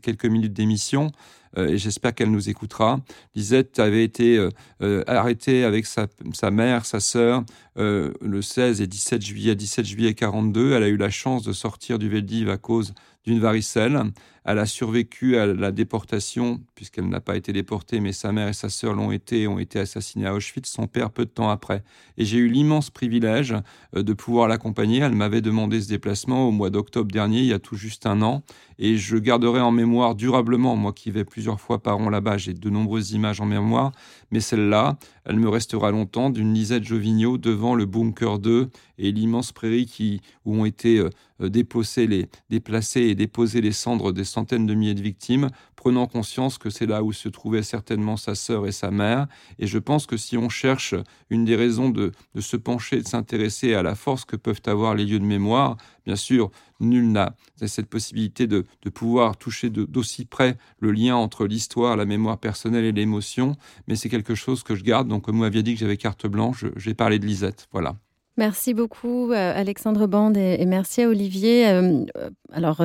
[0.00, 1.12] quelques minutes d'émission,
[1.56, 3.00] et j'espère qu'elle nous écoutera.
[3.34, 4.50] Lisette avait été euh,
[4.82, 6.06] euh, arrêtée avec sa,
[6.50, 7.44] mère, sa sœur,
[7.76, 10.72] le 16 et 17 juillet, 17 juillet 42.
[10.72, 12.94] Elle a eu la chance de sortir du Veldiv à cause
[13.24, 14.02] d'une varicelle.
[14.44, 18.52] Elle a survécu à la déportation, puisqu'elle n'a pas été déportée, mais sa mère et
[18.52, 21.84] sa sœur l'ont été, ont été assassinées à Auschwitz, son père peu de temps après.
[22.18, 23.54] Et j'ai eu l'immense privilège
[23.94, 24.98] de pouvoir l'accompagner.
[24.98, 28.20] Elle m'avait demandé ce déplacement au mois d'octobre dernier, il y a tout juste un
[28.22, 28.42] an.
[28.80, 32.54] Et je garderai en mémoire durablement, moi qui vais plusieurs fois par an là-bas, j'ai
[32.54, 33.90] de nombreuses images en mémoire,
[34.30, 39.50] mais celle-là, elle me restera longtemps d'une Lisette Jovigno devant le bunker 2 et l'immense
[39.50, 44.66] prairie qui, où ont été euh, déposées les, déplacées et déposées les cendres des centaines
[44.66, 48.68] de milliers de victimes, prenant conscience que c'est là où se trouvaient certainement sa sœur
[48.68, 49.26] et sa mère.
[49.58, 50.94] Et je pense que si on cherche
[51.28, 55.04] une des raisons de, se pencher, de s'intéresser à la force que peuvent avoir les
[55.04, 56.50] lieux de mémoire, bien sûr,
[56.80, 57.34] nul n'a
[57.66, 62.92] cette possibilité de, pouvoir toucher d'aussi près le lien entre l'histoire, la mémoire personnelle et
[62.92, 63.56] l'émotion,
[63.88, 65.08] mais c'est quelque chose que je garde.
[65.08, 67.68] Donc, comme vous m'aviez dit que j'avais carte blanche, j'ai parlé de Lisette.
[67.72, 67.96] Voilà.
[68.38, 71.68] Merci beaucoup, euh, Alexandre Bande, et, merci à Olivier.
[71.68, 72.82] Euh, euh, alors,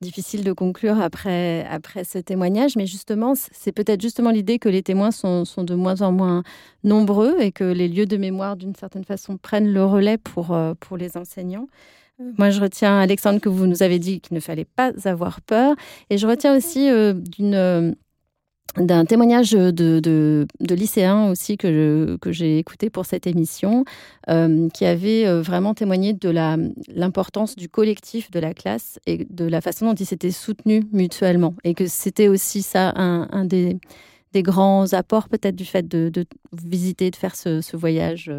[0.00, 4.82] difficile de conclure après, après ce témoignage, mais justement, c'est peut-être justement l'idée que les
[4.82, 6.42] témoins sont, sont, de moins en moins
[6.82, 10.96] nombreux et que les lieux de mémoire, d'une certaine façon, prennent le relais pour, pour
[10.96, 11.68] les enseignants.
[12.18, 15.74] Moi, je retiens, Alexandre, que vous nous avez dit qu'il ne fallait pas avoir peur.
[16.10, 17.92] Et je retiens aussi euh, euh,
[18.76, 23.84] d'un témoignage de, de, lycéens aussi que, que j'ai écouté pour cette émission,
[24.30, 26.30] euh, qui avait vraiment témoigné de
[26.94, 31.54] l'importance du collectif de la classe et de la façon dont ils s'étaient soutenus mutuellement.
[31.64, 33.76] Et que c'était aussi ça un, des,
[34.32, 36.12] des, grands apports peut-être du fait de,
[36.52, 38.30] visiter, de faire ce voyage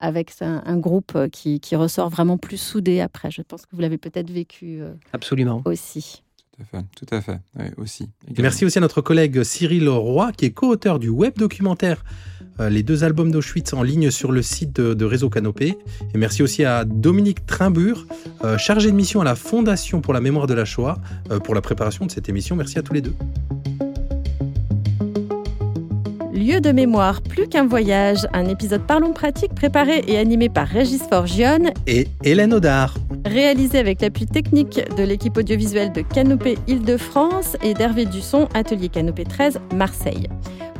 [0.00, 3.30] avec un, groupe euh, qui, ressort vraiment plus soudé après.
[3.30, 5.62] Je pense que vous l'avez peut-être vécu euh, Absolument.
[5.64, 6.22] aussi.
[6.52, 7.40] Tout à fait, tout à fait.
[7.76, 8.08] aussi.
[8.38, 12.02] Merci aussi à notre collègue Cyril Roy, qui est co-auteur du web documentaire
[12.60, 15.76] euh, Les deux albums d'Auschwitz en ligne sur le site de, Réseau Canopé.
[16.14, 18.06] Et merci aussi à Dominique Trimbur,
[18.56, 20.98] chargé de mission à la Fondation pour la mémoire de la Shoah,
[21.44, 22.56] pour la préparation de cette émission.
[22.56, 23.14] Merci à tous les deux.
[26.36, 31.02] Lieu de mémoire, plus qu'un voyage, un épisode Parlons pratique préparé et animé par Régis
[31.02, 32.98] Forgione et Hélène Audard.
[33.24, 39.24] Réalisé avec l'appui technique de l'équipe audiovisuelle de Canopée Île-de-France et d'Hervé Dusson, Atelier Canopée
[39.24, 40.28] 13, Marseille.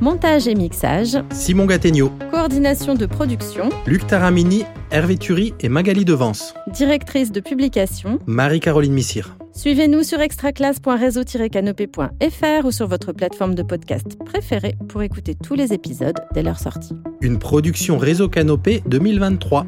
[0.02, 1.16] Montage et mixage.
[1.30, 2.12] Simon Gattegno.
[2.30, 3.70] Coordination de production.
[3.86, 6.52] Luc Taramini, Hervé Thury et Magali Devance.
[6.74, 8.18] Directrice de publication.
[8.26, 9.38] Marie-Caroline Missire.
[9.56, 16.18] Suivez-nous sur extraclasse.réseau-canopé.fr ou sur votre plateforme de podcast préférée pour écouter tous les épisodes
[16.34, 16.94] dès leur sortie.
[17.22, 19.64] Une production Réseau Canopé 2023.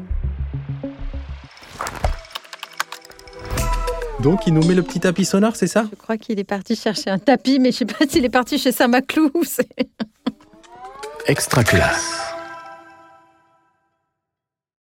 [4.19, 5.87] Donc, il nous met le petit tapis sonore, c'est ça?
[5.89, 8.29] Je crois qu'il est parti chercher un tapis, mais je ne sais pas s'il est
[8.29, 9.31] parti chez Saint-Maclou.
[11.25, 12.35] Extra classe.